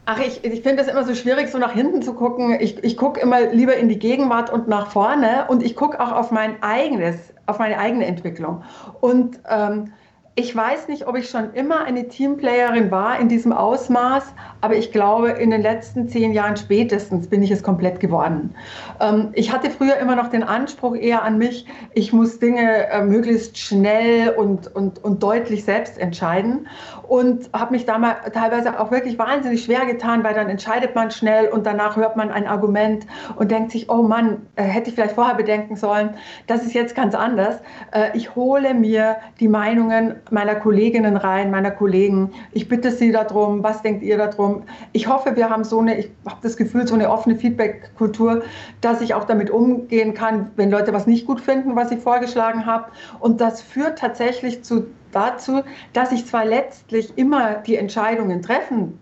Ach, 0.06 0.18
ich, 0.18 0.44
ich 0.44 0.62
finde 0.62 0.82
es 0.82 0.88
immer 0.88 1.04
so 1.04 1.14
schwierig, 1.14 1.48
so 1.48 1.56
nach 1.58 1.72
hinten 1.72 2.02
zu 2.02 2.12
gucken. 2.12 2.58
Ich, 2.60 2.82
ich 2.84 2.96
gucke 2.96 3.20
immer 3.20 3.40
lieber 3.40 3.74
in 3.76 3.88
die 3.88 3.98
Gegenwart 3.98 4.52
und 4.52 4.68
nach 4.68 4.90
vorne 4.90 5.46
und 5.48 5.62
ich 5.62 5.76
gucke 5.76 5.98
auch 5.98 6.12
auf 6.12 6.30
mein 6.30 6.62
eigenes, 6.62 7.16
auf 7.46 7.58
meine 7.58 7.78
eigene 7.78 8.04
Entwicklung. 8.04 8.64
Und 9.00 9.40
ähm, 9.48 9.92
ich 10.34 10.54
weiß 10.54 10.88
nicht, 10.88 11.06
ob 11.06 11.16
ich 11.16 11.30
schon 11.30 11.54
immer 11.54 11.84
eine 11.84 12.08
Teamplayerin 12.08 12.90
war 12.90 13.18
in 13.18 13.28
diesem 13.28 13.52
Ausmaß, 13.52 14.24
aber 14.64 14.76
ich 14.76 14.92
glaube, 14.92 15.28
in 15.28 15.50
den 15.50 15.60
letzten 15.60 16.08
zehn 16.08 16.32
Jahren 16.32 16.56
spätestens 16.56 17.28
bin 17.28 17.42
ich 17.42 17.50
es 17.50 17.62
komplett 17.62 18.00
geworden. 18.00 18.54
Ähm, 18.98 19.28
ich 19.34 19.52
hatte 19.52 19.68
früher 19.68 19.98
immer 19.98 20.16
noch 20.16 20.30
den 20.30 20.42
Anspruch 20.42 20.96
eher 20.96 21.22
an 21.22 21.36
mich, 21.36 21.66
ich 21.92 22.14
muss 22.14 22.38
Dinge 22.38 22.88
äh, 22.88 23.02
möglichst 23.02 23.58
schnell 23.58 24.30
und, 24.30 24.74
und, 24.74 25.04
und 25.04 25.22
deutlich 25.22 25.64
selbst 25.64 25.98
entscheiden 25.98 26.66
und 27.08 27.50
habe 27.52 27.72
mich 27.72 27.84
damals 27.84 28.16
teilweise 28.32 28.80
auch 28.80 28.90
wirklich 28.90 29.18
wahnsinnig 29.18 29.64
schwer 29.64 29.84
getan, 29.84 30.24
weil 30.24 30.32
dann 30.32 30.48
entscheidet 30.48 30.94
man 30.94 31.10
schnell 31.10 31.48
und 31.48 31.66
danach 31.66 31.96
hört 31.96 32.16
man 32.16 32.30
ein 32.30 32.46
Argument 32.46 33.06
und 33.36 33.50
denkt 33.50 33.72
sich, 33.72 33.90
oh 33.90 34.00
Mann, 34.00 34.46
äh, 34.56 34.62
hätte 34.62 34.88
ich 34.88 34.94
vielleicht 34.94 35.14
vorher 35.14 35.34
bedenken 35.34 35.76
sollen. 35.76 36.14
Das 36.46 36.62
ist 36.62 36.72
jetzt 36.72 36.94
ganz 36.94 37.14
anders. 37.14 37.56
Äh, 37.92 38.16
ich 38.16 38.34
hole 38.34 38.72
mir 38.72 39.16
die 39.40 39.48
Meinungen 39.48 40.14
meiner 40.30 40.54
Kolleginnen 40.54 41.18
rein, 41.18 41.50
meiner 41.50 41.70
Kollegen. 41.70 42.32
Ich 42.52 42.66
bitte 42.66 42.90
Sie 42.90 43.12
darum, 43.12 43.62
was 43.62 43.82
denkt 43.82 44.02
ihr 44.02 44.16
darum? 44.16 44.53
Ich 44.92 45.08
hoffe, 45.08 45.36
wir 45.36 45.50
haben 45.50 45.64
so 45.64 45.80
eine, 45.80 45.98
ich 45.98 46.10
habe 46.26 46.38
das 46.42 46.56
Gefühl, 46.56 46.86
so 46.86 46.94
eine 46.94 47.10
offene 47.10 47.36
Feedback-Kultur, 47.36 48.42
dass 48.80 49.00
ich 49.00 49.14
auch 49.14 49.24
damit 49.24 49.50
umgehen 49.50 50.14
kann, 50.14 50.50
wenn 50.56 50.70
Leute 50.70 50.92
was 50.92 51.06
nicht 51.06 51.26
gut 51.26 51.40
finden, 51.40 51.76
was 51.76 51.90
ich 51.90 52.00
vorgeschlagen 52.00 52.66
habe. 52.66 52.86
Und 53.20 53.40
das 53.40 53.62
führt 53.62 53.98
tatsächlich 53.98 54.62
zu, 54.64 54.86
dazu, 55.12 55.62
dass 55.92 56.12
ich 56.12 56.26
zwar 56.26 56.44
letztlich 56.44 57.12
immer 57.16 57.54
die 57.54 57.76
Entscheidungen 57.76 58.42
treffen 58.42 58.98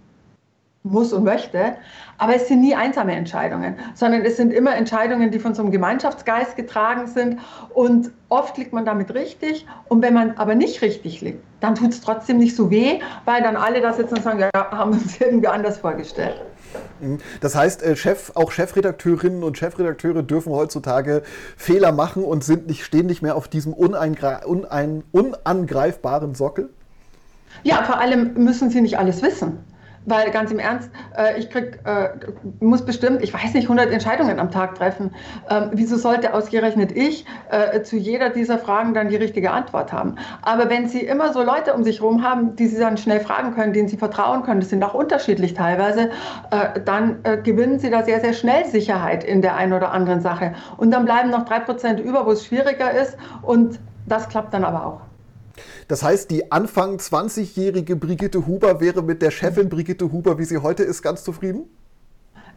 muss 0.85 1.13
und 1.13 1.25
möchte. 1.25 1.77
Aber 2.19 2.35
es 2.35 2.49
sind 2.49 2.61
nie 2.61 2.75
einsame 2.75 3.15
Entscheidungen, 3.15 3.77
sondern 3.95 4.23
es 4.23 4.37
sind 4.37 4.53
immer 4.53 4.75
Entscheidungen, 4.75 5.31
die 5.31 5.39
von 5.39 5.55
so 5.55 5.63
einem 5.63 5.71
Gemeinschaftsgeist 5.71 6.57
getragen 6.57 7.07
sind. 7.07 7.39
Und 7.75 8.11
oft 8.29 8.59
liegt 8.59 8.73
man 8.73 8.85
damit 8.85 9.15
richtig. 9.15 9.67
Und 9.89 10.03
wenn 10.03 10.15
man 10.15 10.33
aber 10.33 10.55
nicht 10.55 10.83
richtig 10.83 11.21
liegt, 11.21 11.45
dann 11.63 11.75
tut 11.75 11.91
es 11.91 12.01
trotzdem 12.01 12.39
nicht 12.39 12.57
so 12.57 12.71
weh, 12.71 13.01
weil 13.25 13.43
dann 13.43 13.57
alle 13.57 13.81
da 13.81 13.93
sitzen 13.93 14.17
und 14.17 14.23
sagen, 14.23 14.41
ja, 14.41 14.51
haben 14.55 14.93
uns 14.93 15.21
irgendwie 15.21 15.49
anders 15.49 15.79
vorgestellt. 15.79 16.41
Mhm. 17.01 17.19
Das 17.41 17.55
heißt, 17.55 17.83
äh, 17.83 17.97
Chef, 17.97 18.33
auch 18.35 18.51
Chefredakteurinnen 18.51 19.43
und 19.43 19.57
Chefredakteure 19.59 20.23
dürfen 20.23 20.53
heutzutage 20.53 21.23
Fehler 21.57 21.93
machen 21.93 22.25
und 22.25 22.43
sind 22.45 22.67
nicht, 22.67 22.85
stehen 22.85 23.07
nicht 23.07 23.23
mehr 23.23 23.37
auf 23.37 23.49
diesem 23.49 23.73
unein, 23.73 25.05
unangreifbaren 25.13 26.35
Sockel? 26.35 26.71
Ja, 27.63 27.83
vor 27.85 27.99
allem 27.99 28.35
müssen 28.35 28.71
sie 28.71 28.81
nicht 28.81 28.99
alles 28.99 29.23
wissen. 29.23 29.59
Weil 30.05 30.31
ganz 30.31 30.51
im 30.51 30.59
Ernst, 30.59 30.91
äh, 31.17 31.39
ich 31.39 31.51
krieg, 31.51 31.79
äh, 31.85 32.11
muss 32.61 32.85
bestimmt, 32.85 33.23
ich 33.23 33.33
weiß 33.33 33.55
nicht, 33.55 33.65
100 33.65 33.91
Entscheidungen 33.91 34.39
am 34.39 34.51
Tag 34.51 34.75
treffen. 34.75 35.15
Ähm, 35.49 35.71
wieso 35.73 35.97
sollte 35.97 36.35
ausgerechnet 36.35 36.93
ich 36.93 37.25
äh, 37.51 37.83
zu 37.83 37.97
jeder 37.97 38.31
dieser 38.31 38.59
Fragen 38.59 38.95
dann 38.95 39.09
die 39.09 39.17
richtige 39.17 39.51
Antwort 39.51 39.93
haben? 39.93 40.17
Aber 40.43 40.69
wenn 40.71 40.89
Sie 40.89 41.01
immer 41.01 41.33
so 41.33 41.43
Leute 41.43 41.75
um 41.75 41.85
sich 41.85 42.01
herum 42.01 42.23
haben, 42.23 42.57
die 42.57 42.67
Sie 42.67 42.79
dann 42.79 42.97
schnell 42.97 43.21
fragen 43.21 43.55
können, 43.55 43.73
denen 43.73 43.89
Sie 43.89 43.97
vertrauen 43.97 44.43
können, 44.43 44.61
das 44.61 44.71
sind 44.71 44.83
auch 44.83 44.95
unterschiedlich 44.95 45.55
teilweise, 45.55 46.11
äh, 46.51 46.81
dann 46.85 47.19
äh, 47.23 47.37
gewinnen 47.37 47.79
Sie 47.79 47.91
da 47.91 48.03
sehr, 48.03 48.21
sehr 48.21 48.33
schnell 48.33 48.65
Sicherheit 48.67 49.25
in 49.25 49.43
der 49.43 49.57
einen 49.57 49.73
oder 49.73 49.93
anderen 49.93 50.21
Sache. 50.21 50.55
Und 50.77 50.91
dann 50.91 51.05
bleiben 51.05 51.31
noch 51.31 51.45
drei 51.45 51.61
Prozent 51.61 52.01
über, 52.01 52.27
wo 52.27 52.33
es 52.33 52.45
schwieriger 52.45 52.91
ist. 52.91 53.17
Und 53.43 53.79
das 54.07 54.29
klappt 54.29 54.53
dann 54.53 54.65
aber 54.65 54.87
auch. 54.87 55.12
Das 55.89 56.03
heißt, 56.03 56.31
die 56.31 56.51
Anfang 56.51 56.97
20-jährige 56.97 57.97
Brigitte 57.97 58.47
Huber 58.47 58.81
wäre 58.81 59.03
mit 59.03 59.23
der 59.23 59.31
Chefin 59.31 59.69
Brigitte 59.69 60.11
Huber, 60.13 60.39
wie 60.39 60.45
sie 60.45 60.59
heute 60.59 60.83
ist, 60.83 61.03
ganz 61.03 61.25
zufrieden? 61.25 61.65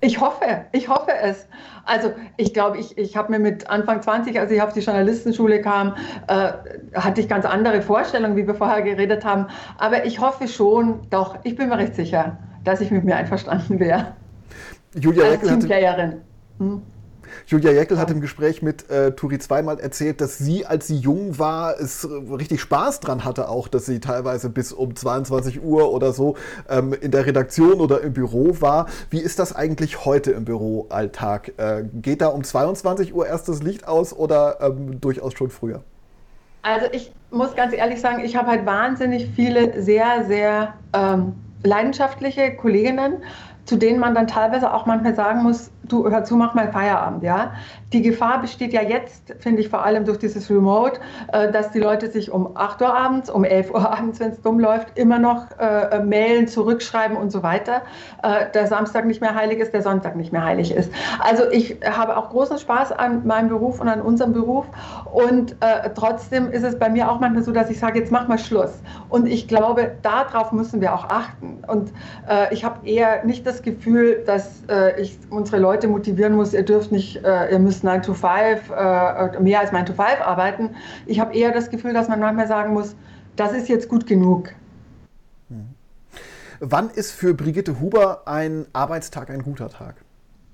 Ich 0.01 0.19
hoffe, 0.19 0.65
ich 0.71 0.89
hoffe 0.89 1.11
es. 1.21 1.47
Also 1.85 2.11
ich 2.37 2.53
glaube, 2.53 2.77
ich, 2.77 2.97
ich 2.97 3.15
habe 3.15 3.31
mir 3.31 3.39
mit 3.39 3.69
Anfang 3.69 4.01
20, 4.01 4.39
als 4.39 4.51
ich 4.51 4.61
auf 4.61 4.73
die 4.73 4.81
Journalistenschule 4.81 5.61
kam, 5.61 5.95
äh, 6.27 6.51
hatte 6.93 7.21
ich 7.21 7.29
ganz 7.29 7.45
andere 7.45 7.81
Vorstellungen, 7.81 8.35
wie 8.35 8.45
wir 8.45 8.55
vorher 8.55 8.81
geredet 8.81 9.23
haben. 9.23 9.47
Aber 9.77 10.05
ich 10.05 10.19
hoffe 10.19 10.47
schon, 10.47 10.99
doch, 11.09 11.37
ich 11.43 11.55
bin 11.55 11.69
mir 11.69 11.77
recht 11.77 11.95
sicher, 11.95 12.37
dass 12.63 12.81
ich 12.81 12.91
mit 12.91 13.03
mir 13.03 13.15
einverstanden 13.15 13.79
wäre. 13.79 14.13
Julia 14.95 15.25
Als 15.25 15.41
Teamplayerin. 15.41 16.21
Hm? 16.59 16.81
Julia 17.47 17.71
Jeckel 17.71 17.97
hat 17.97 18.11
im 18.11 18.21
Gespräch 18.21 18.61
mit 18.61 18.89
äh, 18.89 19.11
Turi 19.11 19.39
zweimal 19.39 19.79
erzählt, 19.79 20.21
dass 20.21 20.37
sie, 20.37 20.65
als 20.65 20.87
sie 20.87 20.97
jung 20.97 21.39
war, 21.39 21.79
es 21.79 22.07
richtig 22.09 22.61
Spaß 22.61 22.99
dran 22.99 23.23
hatte, 23.23 23.49
auch, 23.49 23.67
dass 23.67 23.85
sie 23.85 23.99
teilweise 23.99 24.49
bis 24.49 24.71
um 24.71 24.95
22 24.95 25.63
Uhr 25.63 25.91
oder 25.91 26.13
so 26.13 26.35
ähm, 26.69 26.93
in 26.93 27.11
der 27.11 27.25
Redaktion 27.25 27.79
oder 27.79 28.01
im 28.01 28.13
Büro 28.13 28.57
war. 28.59 28.87
Wie 29.09 29.19
ist 29.19 29.39
das 29.39 29.55
eigentlich 29.55 30.05
heute 30.05 30.31
im 30.31 30.45
Büroalltag? 30.45 31.53
Äh, 31.57 31.83
geht 31.93 32.21
da 32.21 32.27
um 32.27 32.43
22 32.43 33.13
Uhr 33.13 33.27
erst 33.27 33.47
das 33.49 33.63
Licht 33.63 33.87
aus 33.87 34.13
oder 34.13 34.57
ähm, 34.61 34.99
durchaus 35.01 35.33
schon 35.33 35.49
früher? 35.49 35.81
Also 36.61 36.87
ich 36.91 37.11
muss 37.29 37.55
ganz 37.55 37.73
ehrlich 37.73 38.01
sagen, 38.01 38.23
ich 38.23 38.35
habe 38.35 38.47
halt 38.47 38.65
wahnsinnig 38.65 39.29
viele 39.35 39.81
sehr, 39.81 40.25
sehr 40.25 40.73
ähm, 40.93 41.33
leidenschaftliche 41.63 42.55
Kolleginnen, 42.55 43.23
zu 43.65 43.75
denen 43.75 43.99
man 43.99 44.15
dann 44.15 44.27
teilweise 44.27 44.73
auch 44.73 44.85
manchmal 44.85 45.15
sagen 45.15 45.43
muss, 45.43 45.71
du 45.87 46.09
hör 46.09 46.23
zu, 46.23 46.35
mach 46.35 46.53
mal 46.53 46.71
Feierabend, 46.71 47.23
ja. 47.23 47.53
Die 47.93 48.01
Gefahr 48.01 48.41
besteht 48.41 48.73
ja 48.73 48.81
jetzt, 48.81 49.35
finde 49.39 49.61
ich, 49.61 49.69
vor 49.69 49.85
allem 49.85 50.05
durch 50.05 50.17
dieses 50.17 50.49
Remote, 50.49 50.99
äh, 51.31 51.51
dass 51.51 51.71
die 51.71 51.79
Leute 51.79 52.11
sich 52.11 52.31
um 52.31 52.55
8 52.55 52.81
Uhr 52.81 52.95
abends, 52.95 53.29
um 53.29 53.43
11 53.43 53.71
Uhr 53.71 53.91
abends, 53.97 54.19
wenn 54.19 54.31
es 54.31 54.41
dumm 54.41 54.59
läuft, 54.59 54.97
immer 54.97 55.19
noch 55.19 55.47
äh, 55.59 56.03
mailen, 56.03 56.47
zurückschreiben 56.47 57.15
und 57.15 57.31
so 57.31 57.43
weiter. 57.43 57.81
Äh, 58.23 58.51
der 58.53 58.67
Samstag 58.67 59.05
nicht 59.05 59.21
mehr 59.21 59.35
heilig 59.35 59.59
ist, 59.59 59.73
der 59.73 59.81
Sonntag 59.81 60.15
nicht 60.15 60.31
mehr 60.31 60.43
heilig 60.43 60.73
ist. 60.73 60.91
Also 61.19 61.49
ich 61.51 61.77
habe 61.85 62.17
auch 62.17 62.29
großen 62.29 62.57
Spaß 62.57 62.91
an 62.91 63.25
meinem 63.25 63.49
Beruf 63.49 63.79
und 63.79 63.87
an 63.87 64.01
unserem 64.01 64.33
Beruf 64.33 64.65
und 65.13 65.53
äh, 65.61 65.89
trotzdem 65.95 66.51
ist 66.51 66.63
es 66.63 66.77
bei 66.77 66.89
mir 66.89 67.09
auch 67.09 67.19
manchmal 67.19 67.43
so, 67.43 67.51
dass 67.51 67.69
ich 67.69 67.79
sage, 67.79 67.99
jetzt 67.99 68.11
mach 68.11 68.27
mal 68.27 68.37
Schluss. 68.37 68.73
Und 69.09 69.27
ich 69.27 69.47
glaube, 69.47 69.95
darauf 70.01 70.51
müssen 70.51 70.81
wir 70.81 70.93
auch 70.93 71.05
achten. 71.09 71.63
Und 71.67 71.91
äh, 72.29 72.53
ich 72.53 72.65
habe 72.65 72.87
eher 72.87 73.23
nicht 73.23 73.45
das 73.45 73.61
Gefühl, 73.61 74.23
dass 74.25 74.63
äh, 74.69 74.99
ich 75.01 75.17
unsere 75.29 75.59
Leute 75.59 75.74
Leute 75.75 75.89
motivieren 75.89 76.35
muss, 76.35 76.53
ihr 76.53 76.63
dürft 76.63 76.93
nicht, 76.93 77.17
äh, 77.25 77.51
ihr 77.51 77.59
müsst 77.59 77.83
9 77.83 78.01
to 78.01 78.13
5, 78.13 78.69
äh, 78.69 79.39
mehr 79.41 79.59
als 79.59 79.73
9 79.73 79.85
to 79.85 79.93
5 79.93 80.21
arbeiten. 80.21 80.69
Ich 81.05 81.19
habe 81.19 81.35
eher 81.35 81.51
das 81.51 81.69
Gefühl, 81.69 81.93
dass 81.93 82.07
man 82.07 82.21
manchmal 82.21 82.47
sagen 82.47 82.73
muss, 82.73 82.95
das 83.35 83.51
ist 83.51 83.67
jetzt 83.67 83.89
gut 83.89 84.07
genug. 84.07 84.51
Mhm. 85.49 85.73
Wann 86.61 86.89
ist 86.89 87.11
für 87.11 87.33
Brigitte 87.33 87.81
Huber 87.81 88.21
ein 88.25 88.67
Arbeitstag 88.71 89.29
ein 89.29 89.43
guter 89.43 89.67
Tag? 89.67 89.95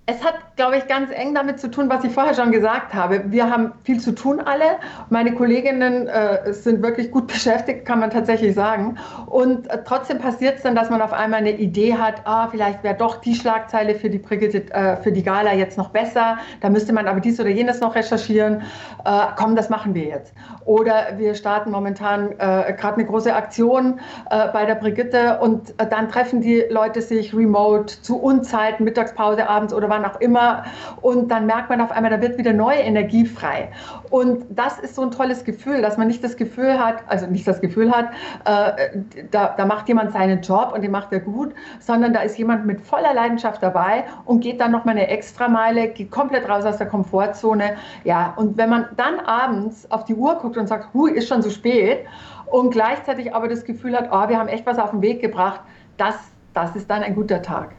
Es 0.08 0.24
hat, 0.24 0.34
glaube 0.56 0.78
ich, 0.78 0.88
ganz 0.88 1.12
eng 1.14 1.36
damit 1.36 1.60
zu 1.60 1.70
tun, 1.70 1.88
was 1.88 2.04
ich 2.04 2.12
vorher 2.12 2.34
schon 2.34 2.52
gesagt 2.52 2.92
habe. 2.96 3.22
Wir 3.28 3.52
haben 3.52 3.74
viel 3.84 4.00
zu 4.00 4.14
tun 4.14 4.40
alle. 4.40 4.80
Meine 5.12 5.36
Kolleginnen 5.36 6.08
äh, 6.08 6.52
sind 6.52 6.82
wirklich 6.82 7.12
gut 7.12 7.28
beschäftigt, 7.32 7.86
kann 7.86 8.00
man 8.00 8.10
tatsächlich 8.10 8.56
sagen. 8.56 8.98
Und 9.28 9.70
äh, 9.70 9.78
trotzdem 9.86 10.18
passiert 10.18 10.58
es 10.58 10.64
dann, 10.64 10.74
dass 10.74 10.90
man 10.90 11.04
auf 11.04 11.14
einmal 11.14 11.42
eine 11.42 11.52
Idee 11.52 11.94
hat, 11.94 12.22
ah, 12.26 12.48
vielleicht 12.48 12.84
wäre 12.84 12.96
doch 12.96 13.18
die 13.18 13.36
Schlagzeile 13.36 13.94
für 13.94 14.10
die, 14.10 14.18
Brigitte, 14.18 14.74
äh, 14.74 14.98
für 14.98 15.12
die 15.12 15.22
Gala 15.22 15.54
jetzt 15.54 15.78
noch 15.78 15.90
besser. 15.90 16.40
Da 16.62 16.70
müsste 16.70 16.94
man 16.94 17.08
aber 17.08 17.20
dies 17.20 17.40
oder 17.40 17.50
jenes 17.50 17.80
noch 17.80 17.94
recherchieren. 17.94 18.64
Äh, 19.06 19.28
komm, 19.38 19.56
das 19.56 19.70
machen 19.70 19.94
wir 19.94 20.06
jetzt. 20.06 20.34
Oder 20.66 21.10
wir 21.18 21.36
starten 21.36 21.70
momentan 21.70 22.32
äh, 22.32 22.74
gerade 22.74 22.96
eine 22.96 23.06
große 23.06 23.34
Aktion 23.34 24.00
äh, 24.32 24.48
bei 24.52 24.66
der 24.66 24.76
Brigitte 24.76 25.38
und 25.40 25.76
dann 25.78 26.10
treffen 26.10 26.42
die 26.42 26.66
Leute 26.72 27.04
sich 27.04 27.36
remote 27.36 28.02
zu 28.02 28.20
Unzeiten, 28.20 28.84
Mittagspause, 28.84 29.48
abends 29.48 29.74
oder 29.76 29.91
wann 29.92 30.04
auch 30.06 30.20
immer. 30.20 30.64
Und 31.02 31.30
dann 31.30 31.46
merkt 31.46 31.70
man 31.70 31.82
auf 31.82 31.92
einmal, 31.92 32.10
da 32.10 32.20
wird 32.20 32.40
wieder 32.40 32.54
neue 32.54 32.80
Energie 32.80 33.26
frei. 33.28 33.70
Und 34.10 34.46
das 34.50 34.80
ist 34.80 34.96
so 34.96 35.04
ein 35.04 35.12
tolles 35.12 35.44
Gefühl, 35.44 35.84
dass 35.84 35.98
man 35.98 36.08
nicht 36.08 36.24
das 36.24 36.36
Gefühl 36.36 36.80
hat, 36.84 37.04
also 37.08 37.28
nicht 37.28 37.48
das 37.48 37.62
Gefühl 37.62 37.92
hat, 37.92 38.10
äh, 38.46 38.98
da, 39.30 39.54
da 39.56 39.66
macht 39.66 39.88
jemand 39.88 40.14
seinen 40.14 40.42
Job 40.42 40.72
und 40.74 40.82
den 40.82 40.92
macht 40.92 41.12
er 41.12 41.20
gut, 41.20 41.54
sondern 41.80 42.14
da 42.14 42.22
ist 42.22 42.38
jemand 42.38 42.66
mit 42.66 42.82
voller 42.82 43.14
Leidenschaft 43.14 43.62
dabei 43.62 44.06
und 44.26 44.40
geht 44.40 44.60
dann 44.60 44.72
nochmal 44.72 44.96
eine 44.96 45.08
Extrameile, 45.08 45.90
geht 45.90 46.10
komplett 46.10 46.50
raus 46.50 46.66
aus 46.66 46.78
der 46.78 46.88
Komfortzone. 46.88 47.76
Ja, 48.04 48.34
und 48.38 48.58
wenn 48.58 48.70
man 48.70 48.88
dann 48.98 49.20
abends 49.20 49.90
auf 49.92 50.06
die 50.06 50.16
Uhr 50.16 50.36
guckt 50.36 50.58
und 50.58 50.68
sagt, 50.68 50.94
hu, 50.94 51.06
ist 51.08 51.28
schon 51.28 51.42
so 51.42 51.50
spät 51.50 52.06
und 52.48 52.72
gleichzeitig 52.72 53.36
aber 53.36 53.48
das 53.48 53.64
Gefühl 53.66 53.96
hat, 53.96 54.10
oh, 54.12 54.30
wir 54.30 54.38
haben 54.38 54.50
echt 54.50 54.66
was 54.66 54.80
auf 54.80 54.92
den 54.92 55.02
Weg 55.02 55.22
gebracht, 55.22 55.62
das, 55.98 56.16
das 56.54 56.76
ist 56.76 56.90
dann 56.90 57.04
ein 57.04 57.16
guter 57.16 57.42
Tag. 57.42 57.76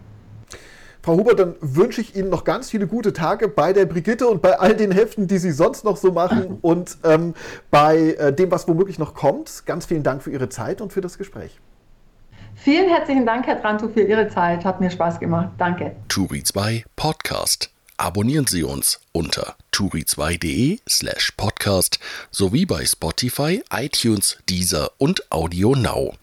Frau 1.02 1.16
Huber, 1.16 1.34
dann 1.34 1.56
wünsche 1.60 2.00
ich 2.00 2.14
Ihnen 2.14 2.30
noch 2.30 2.44
ganz 2.44 2.70
viele 2.70 2.86
gute 2.86 3.12
Tage 3.12 3.48
bei 3.48 3.72
der 3.72 3.86
Brigitte 3.86 4.28
und 4.28 4.40
bei 4.40 4.60
all 4.60 4.76
den 4.76 4.92
Heften, 4.92 5.26
die 5.26 5.38
Sie 5.38 5.50
sonst 5.50 5.84
noch 5.84 5.96
so 5.96 6.12
machen 6.12 6.58
und 6.62 6.96
ähm, 7.02 7.34
bei 7.70 8.14
äh, 8.14 8.32
dem, 8.32 8.52
was 8.52 8.68
womöglich 8.68 8.98
noch 9.00 9.14
kommt. 9.14 9.66
Ganz 9.66 9.86
vielen 9.86 10.04
Dank 10.04 10.22
für 10.22 10.30
Ihre 10.30 10.48
Zeit 10.48 10.80
und 10.80 10.92
für 10.92 11.00
das 11.00 11.18
Gespräch. 11.18 11.58
Vielen 12.54 12.88
herzlichen 12.88 13.26
Dank, 13.26 13.46
Herr 13.46 13.60
Tranto, 13.60 13.88
für 13.88 14.02
Ihre 14.02 14.28
Zeit. 14.28 14.64
Hat 14.64 14.80
mir 14.80 14.90
Spaß 14.90 15.18
gemacht. 15.18 15.48
Danke. 15.58 15.96
Turi 16.06 16.44
2 16.44 16.84
Podcast. 16.94 17.70
Abonnieren 17.96 18.46
Sie 18.46 18.62
uns 18.62 19.00
unter 19.12 19.56
turi2.de 19.72 20.78
slash 20.88 21.32
podcast 21.36 21.98
sowie 22.30 22.66
bei 22.66 22.84
Spotify, 22.84 23.62
iTunes, 23.72 24.38
Deezer 24.48 24.90
und 24.98 25.30
Audio 25.30 25.74
Now. 25.74 26.14